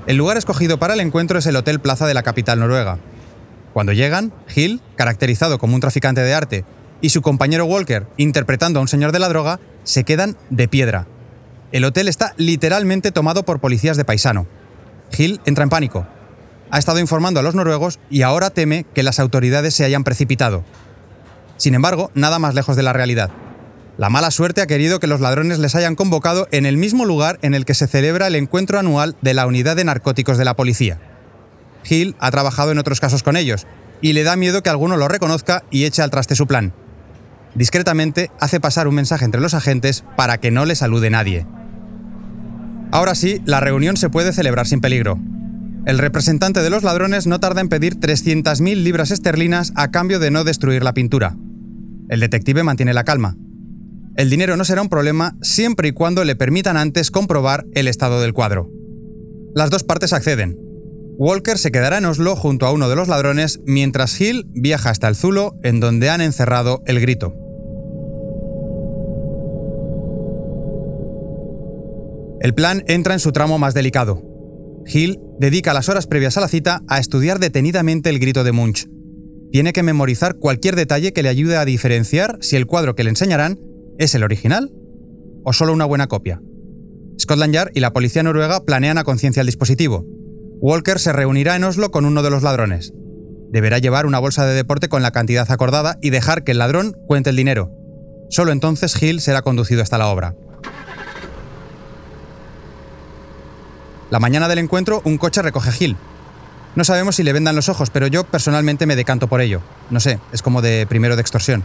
El 0.06 0.16
lugar 0.16 0.38
escogido 0.38 0.78
para 0.78 0.94
el 0.94 1.00
encuentro 1.00 1.38
es 1.38 1.46
el 1.46 1.56
Hotel 1.56 1.80
Plaza 1.80 2.06
de 2.06 2.14
la 2.14 2.22
capital 2.22 2.58
noruega, 2.58 2.98
cuando 3.74 3.92
llegan, 3.92 4.32
Hill, 4.54 4.80
caracterizado 4.96 5.58
como 5.58 5.74
un 5.74 5.80
traficante 5.80 6.22
de 6.22 6.34
arte, 6.34 6.64
y 7.02 7.10
su 7.10 7.22
compañero 7.22 7.66
Walker, 7.66 8.06
interpretando 8.16 8.78
a 8.78 8.82
un 8.82 8.88
señor 8.88 9.12
de 9.12 9.18
la 9.18 9.28
droga, 9.28 9.60
se 9.84 10.04
quedan 10.04 10.36
de 10.48 10.66
piedra. 10.66 11.06
El 11.72 11.84
hotel 11.84 12.08
está 12.08 12.34
literalmente 12.36 13.12
tomado 13.12 13.44
por 13.44 13.60
policías 13.60 13.96
de 13.96 14.04
paisano. 14.04 14.46
Hill 15.16 15.40
entra 15.44 15.64
en 15.64 15.70
pánico. 15.70 16.06
Ha 16.70 16.78
estado 16.78 16.98
informando 16.98 17.40
a 17.40 17.42
los 17.42 17.54
noruegos 17.54 18.00
y 18.10 18.22
ahora 18.22 18.50
teme 18.50 18.86
que 18.94 19.02
las 19.02 19.20
autoridades 19.20 19.74
se 19.74 19.84
hayan 19.84 20.04
precipitado. 20.04 20.64
Sin 21.60 21.74
embargo, 21.74 22.10
nada 22.14 22.38
más 22.38 22.54
lejos 22.54 22.74
de 22.74 22.82
la 22.82 22.94
realidad. 22.94 23.28
La 23.98 24.08
mala 24.08 24.30
suerte 24.30 24.62
ha 24.62 24.66
querido 24.66 24.98
que 24.98 25.06
los 25.06 25.20
ladrones 25.20 25.58
les 25.58 25.74
hayan 25.74 25.94
convocado 25.94 26.48
en 26.52 26.64
el 26.64 26.78
mismo 26.78 27.04
lugar 27.04 27.38
en 27.42 27.52
el 27.52 27.66
que 27.66 27.74
se 27.74 27.86
celebra 27.86 28.28
el 28.28 28.34
encuentro 28.34 28.78
anual 28.78 29.14
de 29.20 29.34
la 29.34 29.46
Unidad 29.46 29.76
de 29.76 29.84
Narcóticos 29.84 30.38
de 30.38 30.46
la 30.46 30.56
Policía. 30.56 30.98
Hill 31.86 32.16
ha 32.18 32.30
trabajado 32.30 32.72
en 32.72 32.78
otros 32.78 32.98
casos 32.98 33.22
con 33.22 33.36
ellos, 33.36 33.66
y 34.00 34.14
le 34.14 34.22
da 34.22 34.36
miedo 34.36 34.62
que 34.62 34.70
alguno 34.70 34.96
lo 34.96 35.06
reconozca 35.06 35.62
y 35.70 35.84
eche 35.84 36.00
al 36.00 36.10
traste 36.10 36.34
su 36.34 36.46
plan. 36.46 36.72
Discretamente 37.54 38.30
hace 38.40 38.58
pasar 38.58 38.88
un 38.88 38.94
mensaje 38.94 39.26
entre 39.26 39.42
los 39.42 39.52
agentes 39.52 40.02
para 40.16 40.38
que 40.38 40.50
no 40.50 40.64
le 40.64 40.76
salude 40.76 41.10
nadie. 41.10 41.46
Ahora 42.90 43.14
sí, 43.14 43.42
la 43.44 43.60
reunión 43.60 43.98
se 43.98 44.08
puede 44.08 44.32
celebrar 44.32 44.66
sin 44.66 44.80
peligro. 44.80 45.18
El 45.84 45.98
representante 45.98 46.62
de 46.62 46.70
los 46.70 46.84
ladrones 46.84 47.26
no 47.26 47.38
tarda 47.38 47.60
en 47.60 47.68
pedir 47.68 48.00
300.000 48.00 48.82
libras 48.82 49.10
esterlinas 49.10 49.74
a 49.76 49.90
cambio 49.90 50.20
de 50.20 50.30
no 50.30 50.42
destruir 50.44 50.82
la 50.82 50.94
pintura. 50.94 51.36
El 52.10 52.18
detective 52.18 52.64
mantiene 52.64 52.92
la 52.92 53.04
calma. 53.04 53.36
El 54.16 54.30
dinero 54.30 54.56
no 54.56 54.64
será 54.64 54.82
un 54.82 54.88
problema 54.88 55.36
siempre 55.42 55.88
y 55.88 55.92
cuando 55.92 56.24
le 56.24 56.34
permitan 56.34 56.76
antes 56.76 57.12
comprobar 57.12 57.64
el 57.72 57.86
estado 57.86 58.20
del 58.20 58.32
cuadro. 58.32 58.68
Las 59.54 59.70
dos 59.70 59.84
partes 59.84 60.12
acceden. 60.12 60.58
Walker 61.18 61.56
se 61.56 61.70
quedará 61.70 61.98
en 61.98 62.06
Oslo 62.06 62.34
junto 62.34 62.66
a 62.66 62.72
uno 62.72 62.88
de 62.88 62.96
los 62.96 63.06
ladrones 63.06 63.60
mientras 63.64 64.20
Hill 64.20 64.46
viaja 64.48 64.90
hasta 64.90 65.06
el 65.06 65.14
Zulo 65.14 65.54
en 65.62 65.78
donde 65.78 66.10
han 66.10 66.20
encerrado 66.20 66.82
el 66.84 66.98
grito. 66.98 67.32
El 72.40 72.54
plan 72.54 72.82
entra 72.88 73.14
en 73.14 73.20
su 73.20 73.30
tramo 73.30 73.60
más 73.60 73.72
delicado. 73.72 74.20
Hill 74.84 75.20
dedica 75.38 75.74
las 75.74 75.88
horas 75.88 76.08
previas 76.08 76.36
a 76.36 76.40
la 76.40 76.48
cita 76.48 76.82
a 76.88 76.98
estudiar 76.98 77.38
detenidamente 77.38 78.10
el 78.10 78.18
grito 78.18 78.42
de 78.42 78.50
Munch. 78.50 78.88
Tiene 79.52 79.72
que 79.72 79.82
memorizar 79.82 80.36
cualquier 80.36 80.76
detalle 80.76 81.12
que 81.12 81.22
le 81.22 81.28
ayude 81.28 81.56
a 81.56 81.64
diferenciar 81.64 82.38
si 82.40 82.56
el 82.56 82.66
cuadro 82.66 82.94
que 82.94 83.04
le 83.04 83.10
enseñarán 83.10 83.58
¿Es 84.00 84.14
el 84.14 84.24
original? 84.24 84.72
¿O 85.44 85.52
solo 85.52 85.74
una 85.74 85.84
buena 85.84 86.06
copia? 86.06 86.40
Scotland 87.20 87.52
Yard 87.52 87.70
y 87.74 87.80
la 87.80 87.92
policía 87.92 88.22
noruega 88.22 88.64
planean 88.64 88.96
a 88.96 89.04
conciencia 89.04 89.42
el 89.42 89.46
dispositivo. 89.46 90.06
Walker 90.62 90.98
se 90.98 91.12
reunirá 91.12 91.54
en 91.54 91.64
Oslo 91.64 91.90
con 91.90 92.06
uno 92.06 92.22
de 92.22 92.30
los 92.30 92.42
ladrones. 92.42 92.94
Deberá 93.50 93.76
llevar 93.76 94.06
una 94.06 94.18
bolsa 94.18 94.46
de 94.46 94.54
deporte 94.54 94.88
con 94.88 95.02
la 95.02 95.10
cantidad 95.10 95.50
acordada 95.52 95.98
y 96.00 96.08
dejar 96.08 96.44
que 96.44 96.52
el 96.52 96.58
ladrón 96.58 96.96
cuente 97.06 97.28
el 97.28 97.36
dinero. 97.36 97.70
Solo 98.30 98.52
entonces 98.52 99.02
Hill 99.02 99.20
será 99.20 99.42
conducido 99.42 99.82
hasta 99.82 99.98
la 99.98 100.08
obra. 100.08 100.34
La 104.08 104.18
mañana 104.18 104.48
del 104.48 104.60
encuentro, 104.60 105.02
un 105.04 105.18
coche 105.18 105.42
recoge 105.42 105.72
Hill. 105.78 105.96
No 106.76 106.84
sabemos 106.84 107.16
si 107.16 107.22
le 107.24 107.32
vendan 107.32 107.56
los 107.56 107.68
ojos, 107.68 107.90
pero 107.90 108.06
yo 108.06 108.24
personalmente 108.24 108.86
me 108.86 108.96
decanto 108.96 109.26
por 109.26 109.40
ello. 109.40 109.60
No 109.90 109.98
sé, 109.98 110.20
es 110.32 110.42
como 110.42 110.62
de 110.62 110.86
primero 110.86 111.16
de 111.16 111.22
extorsión. 111.22 111.64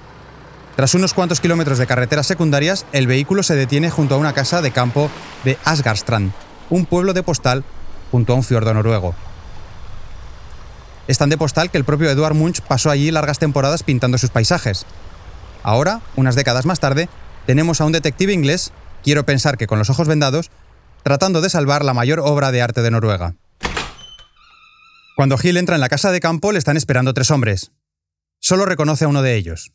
Tras 0.75 0.93
unos 0.95 1.13
cuantos 1.13 1.39
kilómetros 1.39 1.77
de 1.77 1.87
carreteras 1.87 2.27
secundarias, 2.27 2.85
el 2.91 3.07
vehículo 3.07 3.43
se 3.43 3.55
detiene 3.55 3.89
junto 3.89 4.15
a 4.15 4.17
una 4.17 4.33
casa 4.33 4.61
de 4.61 4.71
campo 4.71 5.09
de 5.43 5.57
Asgardstrand, 5.63 6.33
un 6.69 6.85
pueblo 6.85 7.13
de 7.13 7.23
postal 7.23 7.63
junto 8.11 8.33
a 8.33 8.35
un 8.35 8.43
fiordo 8.43 8.73
noruego. 8.73 9.15
Es 11.07 11.19
tan 11.19 11.29
de 11.29 11.37
postal 11.37 11.69
que 11.69 11.77
el 11.77 11.85
propio 11.85 12.09
Eduard 12.09 12.33
Munch 12.33 12.61
pasó 12.61 12.89
allí 12.89 13.11
largas 13.11 13.39
temporadas 13.39 13.83
pintando 13.83 14.17
sus 14.17 14.31
paisajes. 14.31 14.85
Ahora, 15.61 16.01
unas 16.15 16.35
décadas 16.35 16.65
más 16.65 16.79
tarde, 16.79 17.09
tenemos 17.45 17.79
a 17.79 17.85
un 17.85 17.91
detective 17.91 18.33
inglés, 18.33 18.71
quiero 19.03 19.23
pensar 19.23 19.57
que 19.57 19.67
con 19.67 19.77
los 19.79 19.91
ojos 19.91 20.07
vendados, 20.07 20.49
tratando 21.03 21.41
de 21.41 21.49
salvar 21.49 21.85
la 21.85 21.93
mayor 21.93 22.19
obra 22.19 22.51
de 22.51 22.63
arte 22.63 22.81
de 22.81 22.91
Noruega. 22.91 23.35
Cuando 25.15 25.37
Hill 25.41 25.55
entra 25.55 25.75
en 25.75 25.81
la 25.81 25.87
casa 25.87 26.11
de 26.11 26.19
campo 26.19 26.51
le 26.51 26.59
están 26.59 26.75
esperando 26.75 27.13
tres 27.13 27.31
hombres. 27.31 27.71
Solo 28.39 28.65
reconoce 28.65 29.05
a 29.05 29.07
uno 29.07 29.21
de 29.21 29.35
ellos, 29.35 29.71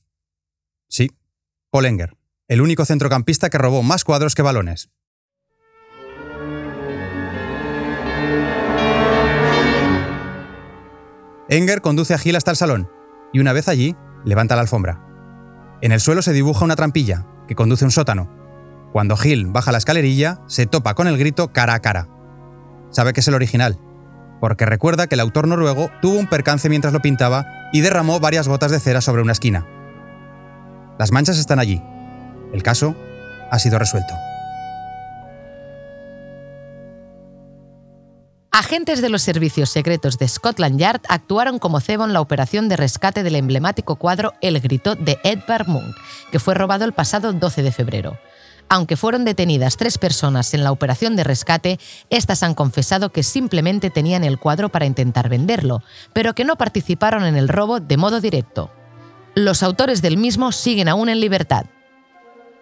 Sí, 0.86 1.12
Paul 1.70 1.86
Enger, 1.86 2.16
el 2.48 2.60
único 2.60 2.84
centrocampista 2.84 3.48
que 3.48 3.58
robó 3.58 3.82
más 3.82 4.02
cuadros 4.02 4.34
que 4.34 4.42
balones. 4.42 4.90
Enger 11.48 11.80
conduce 11.80 12.12
a 12.12 12.18
Gil 12.18 12.36
hasta 12.36 12.50
el 12.50 12.56
salón 12.56 12.90
y 13.32 13.38
una 13.38 13.52
vez 13.52 13.68
allí, 13.68 13.96
levanta 14.24 14.56
la 14.56 14.62
alfombra. 14.62 15.00
En 15.80 15.92
el 15.92 16.00
suelo 16.00 16.22
se 16.22 16.32
dibuja 16.32 16.64
una 16.64 16.76
trampilla 16.76 17.26
que 17.48 17.54
conduce 17.54 17.84
a 17.84 17.86
un 17.86 17.92
sótano. 17.92 18.28
Cuando 18.92 19.16
Gil 19.16 19.46
baja 19.46 19.72
la 19.72 19.78
escalerilla, 19.78 20.40
se 20.48 20.66
topa 20.66 20.94
con 20.94 21.06
el 21.06 21.16
grito 21.16 21.52
cara 21.52 21.74
a 21.74 21.80
cara. 21.80 22.08
Sabe 22.90 23.12
que 23.12 23.20
es 23.20 23.28
el 23.28 23.34
original, 23.34 23.78
porque 24.40 24.66
recuerda 24.66 25.06
que 25.06 25.14
el 25.14 25.20
autor 25.20 25.46
noruego 25.46 25.90
tuvo 26.00 26.18
un 26.18 26.26
percance 26.26 26.68
mientras 26.68 26.92
lo 26.92 27.00
pintaba 27.00 27.46
y 27.72 27.82
derramó 27.82 28.18
varias 28.18 28.48
gotas 28.48 28.70
de 28.70 28.80
cera 28.80 29.00
sobre 29.00 29.22
una 29.22 29.32
esquina. 29.32 29.66
Las 30.98 31.12
manchas 31.12 31.38
están 31.38 31.58
allí. 31.58 31.82
El 32.52 32.62
caso 32.62 32.96
ha 33.50 33.58
sido 33.58 33.78
resuelto. 33.78 34.14
Agentes 38.52 39.00
de 39.00 39.08
los 39.08 39.22
servicios 39.22 39.70
secretos 39.70 40.18
de 40.18 40.28
Scotland 40.28 40.78
Yard 40.78 41.00
actuaron 41.08 41.58
como 41.58 41.80
cebo 41.80 42.04
en 42.04 42.12
la 42.12 42.20
operación 42.20 42.68
de 42.68 42.76
rescate 42.76 43.22
del 43.22 43.36
emblemático 43.36 43.96
cuadro 43.96 44.32
El 44.40 44.60
Grito 44.60 44.96
de 44.96 45.18
Edvard 45.22 45.68
Munch, 45.68 45.96
que 46.30 46.40
fue 46.40 46.54
robado 46.54 46.84
el 46.84 46.92
pasado 46.92 47.32
12 47.32 47.62
de 47.62 47.72
febrero. 47.72 48.18
Aunque 48.72 48.96
fueron 48.96 49.24
detenidas 49.24 49.76
tres 49.76 49.98
personas 49.98 50.54
en 50.54 50.62
la 50.62 50.70
operación 50.70 51.16
de 51.16 51.24
rescate, 51.24 51.80
estas 52.08 52.44
han 52.44 52.54
confesado 52.54 53.10
que 53.10 53.24
simplemente 53.24 53.90
tenían 53.90 54.22
el 54.22 54.38
cuadro 54.38 54.68
para 54.68 54.86
intentar 54.86 55.28
venderlo, 55.28 55.82
pero 56.12 56.36
que 56.36 56.44
no 56.44 56.54
participaron 56.54 57.24
en 57.24 57.36
el 57.36 57.48
robo 57.48 57.80
de 57.80 57.96
modo 57.96 58.20
directo. 58.20 58.70
Los 59.34 59.64
autores 59.64 60.02
del 60.02 60.16
mismo 60.16 60.52
siguen 60.52 60.88
aún 60.88 61.08
en 61.08 61.18
libertad. 61.18 61.66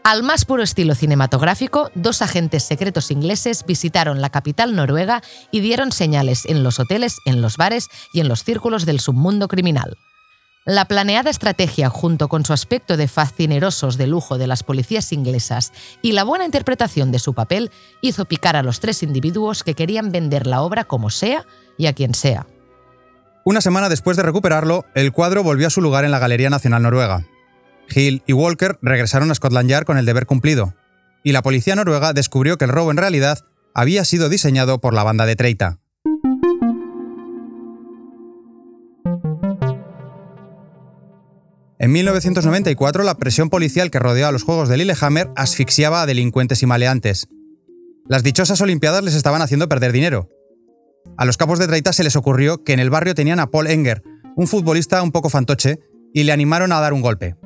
Al 0.03 0.23
más 0.23 0.47
puro 0.47 0.63
estilo 0.63 0.95
cinematográfico, 0.95 1.91
dos 1.95 2.23
agentes 2.23 2.63
secretos 2.63 3.11
ingleses 3.11 3.67
visitaron 3.67 4.23
la 4.23 4.31
capital 4.31 4.75
noruega 4.75 5.23
y 5.51 5.61
dieron 5.61 5.93
señales 5.93 6.47
en 6.47 6.63
los 6.63 6.81
hoteles, 6.81 7.19
en 7.27 7.43
los 7.43 7.59
bares 7.59 7.89
y 8.15 8.21
en 8.21 8.29
los 8.29 8.45
círculos 8.45 8.87
del 8.87 9.01
submundo 9.01 9.47
criminal. 9.47 9.99
La 10.65 10.85
planeada 10.85 11.31
estrategia, 11.31 11.89
junto 11.89 12.29
con 12.29 12.45
su 12.45 12.53
aspecto 12.53 12.97
de 12.97 13.09
fascinerosos 13.09 13.97
de 13.97 14.07
lujo 14.07 14.37
de 14.37 14.47
las 14.47 14.63
policías 14.63 15.13
inglesas 15.13 15.73
y 16.03 16.13
la 16.13 16.25
buena 16.25 16.45
interpretación 16.45 17.11
de 17.11 17.19
su 17.19 17.33
papel, 17.33 17.71
hizo 18.03 18.27
picar 18.27 18.55
a 18.57 18.63
los 18.63 18.81
tres 18.81 19.03
individuos 19.03 19.65
que 19.65 19.75
querían 19.75 20.13
vender 20.13 20.47
la 20.47 20.61
obra 20.61 20.85
como 20.85 21.09
sea 21.09 21.45
y 21.79 21.87
a 21.87 21.95
quien 21.95 22.15
sea. 22.15 22.47
Una 23.45 23.63
semana 23.63 23.89
después 23.89 24.17
de 24.19 24.23
recuperarlo, 24.23 24.85
el 24.95 25.13
cuadro 25.13 25.43
volvió 25.43 25.69
a 25.69 25.71
su 25.71 25.81
lugar 25.81 26.05
en 26.05 26.11
la 26.11 26.19
Galería 26.19 26.51
Nacional 26.51 26.83
Noruega. 26.83 27.25
Hill 27.89 28.23
y 28.27 28.35
Walker 28.35 28.79
regresaron 28.83 29.31
a 29.31 29.35
Scotland 29.35 29.71
Yard 29.71 29.87
con 29.87 29.97
el 29.97 30.05
deber 30.05 30.27
cumplido, 30.27 30.75
y 31.23 31.33
la 31.33 31.41
policía 31.41 31.75
noruega 31.75 32.13
descubrió 32.13 32.59
que 32.59 32.67
el 32.67 32.71
robo 32.71 32.91
en 32.91 32.99
realidad 32.99 33.45
había 33.75 34.05
sido 34.05 34.29
diseñado 34.29 34.81
por 34.81 34.93
la 34.93 35.03
banda 35.03 35.25
de 35.25 35.37
Treita. 35.37 35.79
En 41.79 41.93
1994, 41.93 43.05
la 43.05 43.17
presión 43.17 43.51
policial 43.51 43.91
que 43.91 43.99
rodeó 43.99 44.27
a 44.27 44.33
los 44.33 44.43
Juegos 44.43 44.69
de 44.69 44.77
Lillehammer 44.77 45.31
asfixiaba 45.37 46.03
a 46.03 46.07
delincuentes 46.07 46.63
y 46.63 46.67
maleantes. 46.67 47.29
Las 48.07 48.23
dichosas 48.23 48.61
Olimpiadas 48.61 49.05
les 49.05 49.15
estaban 49.15 49.43
haciendo 49.43 49.69
perder 49.69 49.93
dinero, 49.93 50.29
a 51.17 51.25
los 51.25 51.37
capos 51.37 51.59
de 51.59 51.67
Traita 51.67 51.93
se 51.93 52.05
les 52.05 52.17
ocurrió 52.17 52.63
que 52.63 52.73
en 52.73 52.81
el 52.81 52.91
barrio 52.91 53.15
tenían 53.15 53.41
a 53.41 53.51
Paul 53.51 53.67
Enger, 53.67 54.03
un 54.37 54.47
futbolista 54.47 55.03
un 55.03 55.13
poco 55.13 55.31
fantoche, 55.31 55.81
y 56.13 56.25
le 56.25 56.33
animaron 56.33 56.73
a 56.73 56.81
dar 56.81 56.93
un 56.93 57.01
golpe. 57.01 57.37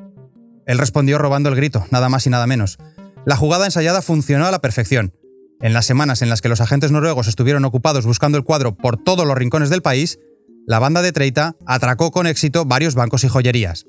Él 0.65 0.77
respondió 0.77 1.17
robando 1.17 1.49
el 1.49 1.55
grito, 1.55 1.85
nada 1.91 2.09
más 2.09 2.25
y 2.25 2.29
nada 2.29 2.47
menos. 2.47 2.77
La 3.25 3.35
jugada 3.35 3.65
ensayada 3.65 4.01
funcionó 4.01 4.45
a 4.45 4.51
la 4.51 4.61
perfección. 4.61 5.13
En 5.59 5.73
las 5.73 5.85
semanas 5.85 6.21
en 6.21 6.29
las 6.29 6.41
que 6.41 6.49
los 6.49 6.61
agentes 6.61 6.91
noruegos 6.91 7.27
estuvieron 7.27 7.65
ocupados 7.65 8.05
buscando 8.05 8.37
el 8.37 8.43
cuadro 8.43 8.75
por 8.75 8.97
todos 8.97 9.25
los 9.25 9.37
rincones 9.37 9.69
del 9.69 9.81
país, 9.81 10.19
la 10.65 10.79
banda 10.79 11.01
de 11.01 11.11
Treita 11.11 11.55
atracó 11.65 12.11
con 12.11 12.27
éxito 12.27 12.65
varios 12.65 12.95
bancos 12.95 13.23
y 13.23 13.27
joyerías. 13.27 13.85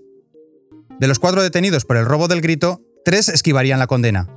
De 1.01 1.09
los 1.09 1.19
cuatro 1.19 1.43
detenidos 1.43 1.85
por 1.85 1.97
el 1.97 2.07
robo 2.07 2.29
del 2.29 2.41
grito, 2.41 2.83
tres 3.05 3.29
esquivarían 3.29 3.79
la 3.79 3.87
condena. 3.87 4.29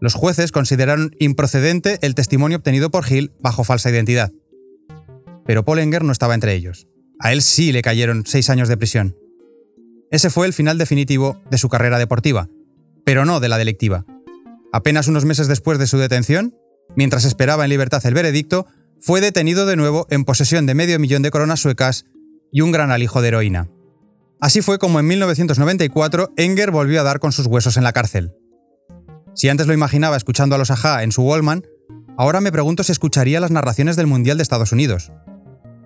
Los 0.00 0.14
jueces 0.14 0.52
consideraron 0.52 1.14
improcedente 1.18 1.98
el 2.02 2.14
testimonio 2.14 2.58
obtenido 2.58 2.90
por 2.90 3.10
Hill 3.10 3.32
bajo 3.40 3.64
falsa 3.64 3.90
identidad 3.90 4.32
pero 5.46 5.64
Pollinger 5.64 6.04
no 6.04 6.12
estaba 6.12 6.34
entre 6.34 6.54
ellos. 6.54 6.86
A 7.18 7.32
él 7.32 7.42
sí 7.42 7.72
le 7.72 7.82
cayeron 7.82 8.24
seis 8.26 8.50
años 8.50 8.68
de 8.68 8.76
prisión. 8.76 9.16
Ese 10.10 10.30
fue 10.30 10.46
el 10.46 10.52
final 10.52 10.78
definitivo 10.78 11.42
de 11.50 11.58
su 11.58 11.68
carrera 11.68 11.98
deportiva, 11.98 12.48
pero 13.04 13.24
no 13.24 13.40
de 13.40 13.48
la 13.48 13.58
delictiva. 13.58 14.04
Apenas 14.72 15.08
unos 15.08 15.24
meses 15.24 15.48
después 15.48 15.78
de 15.78 15.86
su 15.86 15.98
detención, 15.98 16.54
mientras 16.96 17.24
esperaba 17.24 17.64
en 17.64 17.70
libertad 17.70 18.04
el 18.06 18.14
veredicto, 18.14 18.66
fue 19.00 19.20
detenido 19.20 19.66
de 19.66 19.76
nuevo 19.76 20.06
en 20.10 20.24
posesión 20.24 20.66
de 20.66 20.74
medio 20.74 20.98
millón 20.98 21.22
de 21.22 21.30
coronas 21.30 21.60
suecas 21.60 22.04
y 22.52 22.60
un 22.60 22.72
gran 22.72 22.90
alijo 22.90 23.22
de 23.22 23.28
heroína. 23.28 23.68
Así 24.42 24.60
fue 24.60 24.80
como 24.80 24.98
en 24.98 25.06
1994 25.06 26.32
Enger 26.36 26.72
volvió 26.72 27.00
a 27.00 27.04
dar 27.04 27.20
con 27.20 27.30
sus 27.30 27.46
huesos 27.46 27.76
en 27.76 27.84
la 27.84 27.92
cárcel. 27.92 28.34
Si 29.36 29.48
antes 29.48 29.68
lo 29.68 29.72
imaginaba 29.72 30.16
escuchando 30.16 30.56
a 30.56 30.58
los 30.58 30.72
Aja 30.72 31.04
en 31.04 31.12
su 31.12 31.22
Wallman, 31.22 31.62
ahora 32.18 32.40
me 32.40 32.50
pregunto 32.50 32.82
si 32.82 32.90
escucharía 32.90 33.38
las 33.38 33.52
narraciones 33.52 33.94
del 33.94 34.08
Mundial 34.08 34.38
de 34.38 34.42
Estados 34.42 34.72
Unidos. 34.72 35.12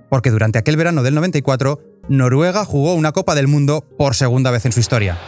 Porque 0.09 0.31
durante 0.31 0.59
aquel 0.59 0.79
verano 0.79 1.03
del 1.03 1.15
94, 1.15 1.81
Noruega 2.09 2.65
jugó 2.65 2.95
una 2.95 3.13
Copa 3.13 3.35
del 3.35 3.47
Mundo 3.47 3.85
por 3.99 4.15
segunda 4.15 4.51
vez 4.51 4.65
en 4.65 4.73
su 4.73 4.81
historia. 4.81 5.19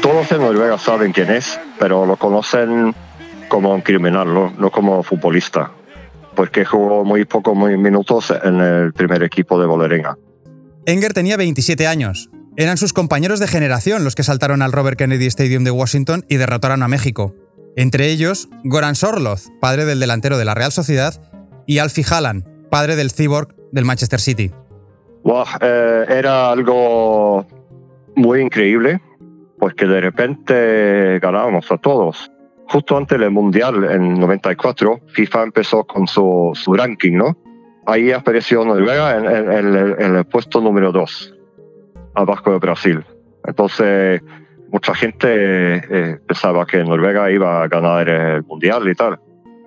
Todos 0.00 0.32
en 0.32 0.38
Noruega 0.38 0.78
saben 0.78 1.12
quién 1.12 1.30
es, 1.32 1.60
pero 1.78 2.06
lo 2.06 2.16
conocen 2.16 2.94
como 3.48 3.74
un 3.74 3.80
criminal, 3.80 4.32
no, 4.32 4.52
no 4.58 4.70
como 4.70 5.02
futbolista, 5.02 5.70
porque 6.34 6.64
jugó 6.64 7.04
muy 7.04 7.24
pocos 7.24 7.56
minutos 7.56 8.32
en 8.44 8.60
el 8.60 8.92
primer 8.92 9.22
equipo 9.22 9.60
de 9.60 9.66
Vålerenga. 9.66 10.16
Enger 10.86 11.12
tenía 11.12 11.36
27 11.36 11.86
años. 11.86 12.30
Eran 12.56 12.76
sus 12.76 12.92
compañeros 12.92 13.40
de 13.40 13.46
generación 13.46 14.04
los 14.04 14.14
que 14.14 14.22
saltaron 14.22 14.62
al 14.62 14.72
Robert 14.72 14.98
Kennedy 14.98 15.26
Stadium 15.26 15.64
de 15.64 15.70
Washington 15.70 16.24
y 16.28 16.36
derrotaron 16.36 16.82
a 16.82 16.88
México. 16.88 17.34
Entre 17.76 18.08
ellos, 18.08 18.48
Goran 18.64 18.96
Sorloth, 18.96 19.42
padre 19.60 19.84
del 19.84 20.00
delantero 20.00 20.38
de 20.38 20.44
la 20.44 20.54
Real 20.54 20.72
Sociedad, 20.72 21.14
y 21.66 21.78
Alfie 21.78 22.04
Haaland, 22.10 22.44
padre 22.70 22.96
del 22.96 23.12
cyborg 23.12 23.54
del 23.70 23.84
Manchester 23.84 24.18
City. 24.20 24.50
Eh, 25.60 26.04
era 26.08 26.50
algo 26.50 27.46
muy 28.16 28.40
increíble, 28.40 29.00
porque 29.58 29.86
de 29.86 30.00
repente 30.00 31.18
ganábamos 31.20 31.70
a 31.70 31.76
todos. 31.78 32.30
Justo 32.70 32.96
antes 32.96 33.18
del 33.18 33.30
Mundial, 33.30 33.84
en 33.90 34.14
94, 34.20 35.00
FIFA 35.08 35.42
empezó 35.44 35.84
con 35.84 36.06
su, 36.06 36.52
su 36.54 36.74
ranking, 36.74 37.16
¿no? 37.16 37.36
Ahí 37.86 38.12
apareció 38.12 38.62
Noruega 38.64 39.16
en, 39.16 40.16
el 40.16 40.24
puesto 40.26 40.60
número 40.60 40.92
2, 40.92 41.34
abajo 42.14 42.52
de 42.52 42.58
Brasil. 42.58 43.04
Entonces, 43.46 44.20
mucha 44.70 44.94
gente 44.94 45.28
eh, 45.30 46.18
pensaba 46.26 46.66
que 46.66 46.84
Noruega 46.84 47.30
iba 47.30 47.62
a 47.62 47.68
ganar 47.68 48.06
el 48.10 48.42
Mundial 48.42 48.86
y 48.86 48.94
tal. 48.94 49.18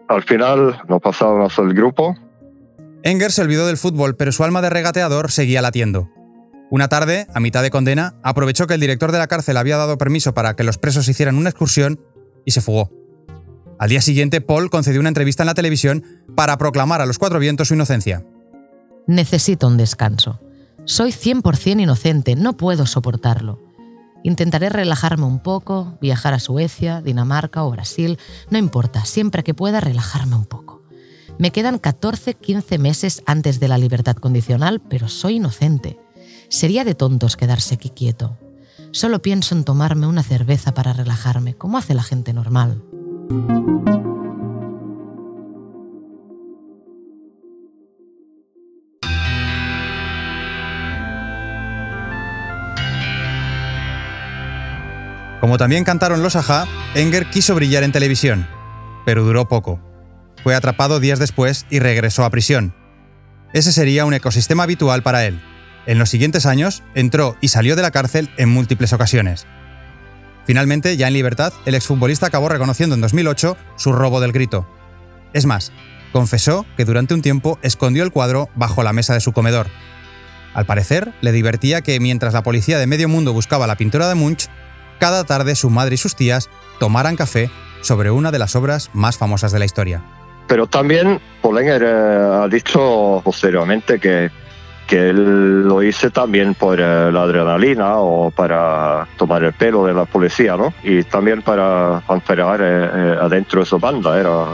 Al 0.08 0.22
final 0.22 0.80
no 0.88 1.00
pasábamos 1.00 1.58
el 1.58 1.74
grupo. 1.74 2.16
Enger 3.02 3.32
se 3.32 3.42
olvidó 3.42 3.66
del 3.66 3.78
fútbol, 3.78 4.16
pero 4.16 4.32
su 4.32 4.44
alma 4.44 4.62
de 4.62 4.70
regateador 4.70 5.32
seguía 5.32 5.64
latiendo. 5.64 6.08
Una 6.70 6.88
tarde, 6.88 7.26
a 7.34 7.40
mitad 7.40 7.64
de 7.64 7.72
condena, 7.72 8.14
aprovechó 8.22 8.68
que 8.68 8.76
el 8.76 8.80
director 8.80 9.12
de 9.12 9.18
la 9.18 9.28
cárcel 9.28 9.58
había 9.58 9.78
dado 9.78 9.98
permiso 9.98 10.36
para 10.36 10.56
que 10.56 10.64
los 10.64 10.78
presos 10.78 11.08
hicieran 11.08 11.38
una 11.38 11.50
excursión 11.50 12.00
y 12.46 12.52
se 12.52 12.62
fugó. 12.62 12.92
Al 13.80 13.90
día 13.90 14.02
siguiente, 14.02 14.42
Paul 14.42 14.70
concedió 14.70 15.00
una 15.00 15.10
entrevista 15.10 15.44
en 15.44 15.48
la 15.48 15.56
televisión 15.56 16.04
para 16.36 16.58
proclamar 16.58 17.02
a 17.02 17.06
los 17.06 17.18
cuatro 17.18 17.40
vientos 17.40 17.70
su 17.70 17.74
inocencia. 17.74 18.24
Necesito 19.08 19.68
un 19.68 19.78
descanso. 19.78 20.40
Soy 20.86 21.12
100% 21.12 21.82
inocente, 21.82 22.36
no 22.36 22.58
puedo 22.58 22.86
soportarlo. 22.86 23.60
Intentaré 24.24 24.70
relajarme 24.70 25.26
un 25.26 25.40
poco, 25.40 25.98
viajar 26.00 26.34
a 26.34 26.40
Suecia, 26.40 27.02
Dinamarca 27.02 27.64
o 27.64 27.72
Brasil, 27.72 28.20
no 28.50 28.58
importa, 28.58 29.06
siempre 29.06 29.44
que 29.44 29.54
pueda 29.54 29.80
relajarme 29.80 30.36
un 30.36 30.46
poco. 30.46 30.84
Me 31.40 31.52
quedan 31.52 31.82
14-15 31.82 32.78
meses 32.78 33.24
antes 33.26 33.60
de 33.60 33.68
la 33.68 33.80
libertad 33.80 34.16
condicional, 34.16 34.80
pero 34.80 35.08
soy 35.08 35.38
inocente. 35.38 35.98
Sería 36.50 36.84
de 36.84 36.94
tontos 36.94 37.36
quedarse 37.36 37.76
aquí 37.76 37.90
quieto. 37.90 38.38
Solo 38.94 39.22
pienso 39.22 39.56
en 39.56 39.64
tomarme 39.64 40.06
una 40.06 40.22
cerveza 40.22 40.74
para 40.74 40.92
relajarme, 40.92 41.56
como 41.56 41.78
hace 41.78 41.94
la 41.94 42.04
gente 42.04 42.34
normal. 42.34 42.82
Como 55.40 55.58
también 55.58 55.86
cantaron 55.86 56.22
los 56.22 56.36
Aja, 56.36 56.68
Enger 56.94 57.30
quiso 57.30 57.56
brillar 57.56 57.84
en 57.84 57.94
televisión, 57.94 58.48
pero 59.06 59.24
duró 59.24 59.48
poco. 59.48 59.80
Fue 60.44 60.54
atrapado 60.54 61.00
días 61.00 61.18
después 61.18 61.66
y 61.70 61.80
regresó 61.80 62.26
a 62.26 62.30
prisión. 62.30 62.76
Ese 63.54 63.72
sería 63.72 64.06
un 64.06 64.14
ecosistema 64.14 64.64
habitual 64.64 65.02
para 65.02 65.26
él. 65.26 65.42
En 65.86 65.98
los 65.98 66.10
siguientes 66.10 66.46
años, 66.46 66.84
entró 66.94 67.36
y 67.42 67.48
salió 67.48 67.76
de 67.76 67.82
la 67.82 67.92
cárcel 67.92 68.30
en 68.38 68.50
múltiples 68.50 68.94
ocasiones. 68.94 69.48
Finalmente, 70.46 70.98
ya 70.98 71.08
en 71.08 71.14
libertad, 71.14 71.54
el 71.66 71.76
exfutbolista 71.76 72.28
acabó 72.28 72.50
reconociendo 72.50 72.96
en 72.96 73.02
2008 73.02 73.58
su 73.78 73.94
robo 73.94 74.20
del 74.20 74.32
grito. 74.32 74.68
Es 75.34 75.46
más, 75.46 75.72
confesó 76.12 76.66
que 76.78 76.86
durante 76.86 77.14
un 77.14 77.22
tiempo 77.22 77.58
escondió 77.62 78.04
el 78.04 78.12
cuadro 78.12 78.50
bajo 78.56 78.84
la 78.84 78.94
mesa 78.94 79.14
de 79.14 79.22
su 79.22 79.34
comedor. 79.34 79.68
Al 80.54 80.66
parecer, 80.66 81.14
le 81.22 81.32
divertía 81.32 81.82
que 81.82 82.00
mientras 82.00 82.34
la 82.34 82.44
policía 82.44 82.78
de 82.78 82.88
medio 82.88 83.08
mundo 83.08 83.34
buscaba 83.34 83.68
la 83.68 83.78
pintura 83.78 84.10
de 84.10 84.16
Munch, 84.16 84.50
cada 85.00 85.24
tarde 85.24 85.56
su 85.56 85.70
madre 85.70 85.96
y 85.96 85.98
sus 85.98 86.16
tías 86.16 86.50
tomaran 86.80 87.16
café 87.16 87.50
sobre 87.82 88.12
una 88.12 88.32
de 88.32 88.40
las 88.40 88.56
obras 88.56 88.90
más 88.94 89.18
famosas 89.18 89.52
de 89.52 89.60
la 89.60 89.66
historia. 89.66 90.04
Pero 90.48 90.68
también 90.68 91.20
ha 91.44 92.48
dicho 92.50 93.22
posteriormente 93.24 94.00
que 94.00 94.30
que 94.92 95.14
lo 95.14 95.82
hice 95.82 96.10
también 96.10 96.54
por 96.54 96.78
eh, 96.78 97.14
la 97.14 97.22
adrenalina 97.22 98.00
o 98.00 98.30
para 98.30 99.08
tomar 99.16 99.42
el 99.42 99.54
pelo 99.54 99.86
de 99.86 99.94
la 99.94 100.04
policía, 100.04 100.58
¿no? 100.58 100.74
Y 100.84 101.04
también 101.04 101.42
para 101.44 102.04
enfermar 102.10 102.60
eh, 102.62 102.90
eh, 102.94 103.18
adentro 103.22 103.62
de 103.62 103.66
su 103.66 103.80
banda. 103.80 104.20
Era, 104.20 104.48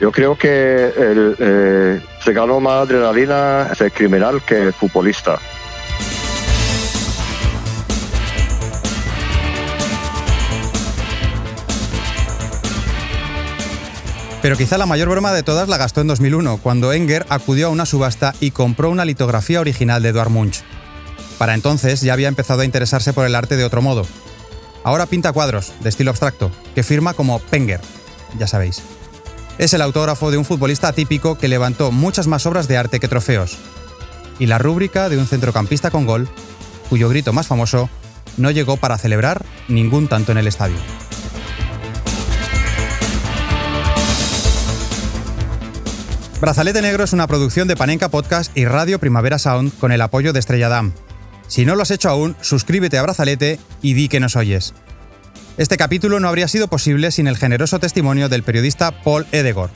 yo 0.00 0.10
creo 0.10 0.34
que 0.34 0.86
él, 0.96 2.00
se 2.20 2.32
ganó 2.32 2.58
más 2.58 2.84
adrenalina 2.84 3.68
ese 3.70 3.90
criminal 3.90 4.40
que 4.46 4.62
el 4.62 4.72
futbolista. 4.72 5.38
Pero 14.46 14.56
quizá 14.56 14.78
la 14.78 14.86
mayor 14.86 15.08
broma 15.08 15.32
de 15.32 15.42
todas 15.42 15.68
la 15.68 15.76
gastó 15.76 16.02
en 16.02 16.06
2001, 16.06 16.58
cuando 16.58 16.92
Enger 16.92 17.26
acudió 17.30 17.66
a 17.66 17.70
una 17.70 17.84
subasta 17.84 18.32
y 18.38 18.52
compró 18.52 18.90
una 18.90 19.04
litografía 19.04 19.60
original 19.60 20.00
de 20.04 20.10
Edvard 20.10 20.30
Munch. 20.30 20.62
Para 21.36 21.52
entonces 21.52 22.00
ya 22.00 22.12
había 22.12 22.28
empezado 22.28 22.60
a 22.60 22.64
interesarse 22.64 23.12
por 23.12 23.26
el 23.26 23.34
arte 23.34 23.56
de 23.56 23.64
otro 23.64 23.82
modo. 23.82 24.06
Ahora 24.84 25.06
pinta 25.06 25.32
cuadros, 25.32 25.72
de 25.80 25.88
estilo 25.88 26.10
abstracto, 26.12 26.52
que 26.76 26.84
firma 26.84 27.12
como 27.12 27.40
Penger, 27.40 27.80
ya 28.38 28.46
sabéis. 28.46 28.82
Es 29.58 29.74
el 29.74 29.82
autógrafo 29.82 30.30
de 30.30 30.36
un 30.36 30.44
futbolista 30.44 30.86
atípico 30.86 31.36
que 31.36 31.48
levantó 31.48 31.90
muchas 31.90 32.28
más 32.28 32.46
obras 32.46 32.68
de 32.68 32.76
arte 32.76 33.00
que 33.00 33.08
trofeos. 33.08 33.58
Y 34.38 34.46
la 34.46 34.58
rúbrica 34.58 35.08
de 35.08 35.18
un 35.18 35.26
centrocampista 35.26 35.90
con 35.90 36.06
gol, 36.06 36.28
cuyo 36.88 37.08
grito 37.08 37.32
más 37.32 37.48
famoso 37.48 37.90
no 38.36 38.52
llegó 38.52 38.76
para 38.76 38.96
celebrar 38.96 39.44
ningún 39.66 40.06
tanto 40.06 40.30
en 40.30 40.38
el 40.38 40.46
estadio. 40.46 40.76
Brazalete 46.40 46.82
Negro 46.82 47.02
es 47.02 47.14
una 47.14 47.26
producción 47.26 47.66
de 47.66 47.76
Panenka 47.76 48.10
Podcast 48.10 48.54
y 48.54 48.66
Radio 48.66 48.98
Primavera 48.98 49.38
Sound 49.38 49.72
con 49.78 49.90
el 49.90 50.02
apoyo 50.02 50.34
de 50.34 50.38
Estrella 50.38 50.68
Damm. 50.68 50.92
Si 51.48 51.64
no 51.64 51.74
lo 51.74 51.82
has 51.82 51.90
hecho 51.90 52.10
aún, 52.10 52.36
suscríbete 52.42 52.98
a 52.98 53.02
Brazalete 53.02 53.58
y 53.80 53.94
di 53.94 54.08
que 54.08 54.20
nos 54.20 54.36
oyes. 54.36 54.74
Este 55.56 55.78
capítulo 55.78 56.20
no 56.20 56.28
habría 56.28 56.46
sido 56.46 56.68
posible 56.68 57.10
sin 57.10 57.26
el 57.26 57.38
generoso 57.38 57.78
testimonio 57.78 58.28
del 58.28 58.42
periodista 58.42 59.02
Paul 59.02 59.26
Edegor. 59.32 59.70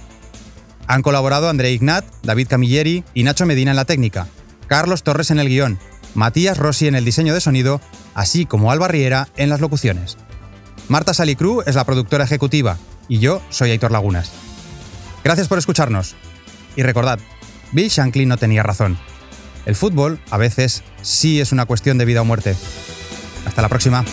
Han 0.87 1.01
colaborado 1.01 1.49
André 1.49 1.73
Ignat, 1.73 2.05
David 2.23 2.49
Camilleri 2.49 3.05
y 3.15 3.23
Nacho 3.23 3.47
Medina 3.47 3.71
en 3.71 3.77
la 3.77 3.87
técnica, 3.87 4.27
Carlos 4.67 5.03
Torres 5.03 5.31
en 5.31 5.39
el 5.39 5.49
guion, 5.49 5.79
Matías 6.15 6.59
Rossi 6.59 6.89
en 6.89 6.95
el 6.95 7.07
diseño 7.07 7.33
de 7.33 7.41
sonido, 7.41 7.81
así 8.15 8.45
como 8.45 8.71
Alba 8.71 8.89
Riera 8.89 9.29
en 9.39 9.49
las 9.49 9.63
locuciones. 9.63 10.19
Marta 10.89 11.15
Salicru 11.15 11.63
es 11.65 11.75
la 11.75 11.85
productora 11.85 12.25
ejecutiva 12.25 12.77
y 13.09 13.19
yo 13.19 13.41
soy 13.49 13.71
Aitor 13.71 13.93
Lagunas. 13.93 14.31
Gracias 15.25 15.49
por 15.49 15.57
escucharnos. 15.57 16.17
Y 16.77 16.83
recordad, 16.83 17.19
Bill 17.73 17.89
Shankly 17.89 18.27
no 18.27 18.37
tenía 18.37 18.63
razón. 18.63 18.99
El 19.67 19.77
fútbol, 19.77 20.21
a 20.31 20.39
veces, 20.39 20.83
sí 21.03 21.41
es 21.41 21.53
una 21.53 21.67
cuestión 21.67 21.99
de 21.99 22.05
vida 22.05 22.23
o 22.23 22.25
muerte. 22.25 22.57
Hasta 23.47 23.63
la 23.63 23.69
próxima. 23.69 24.05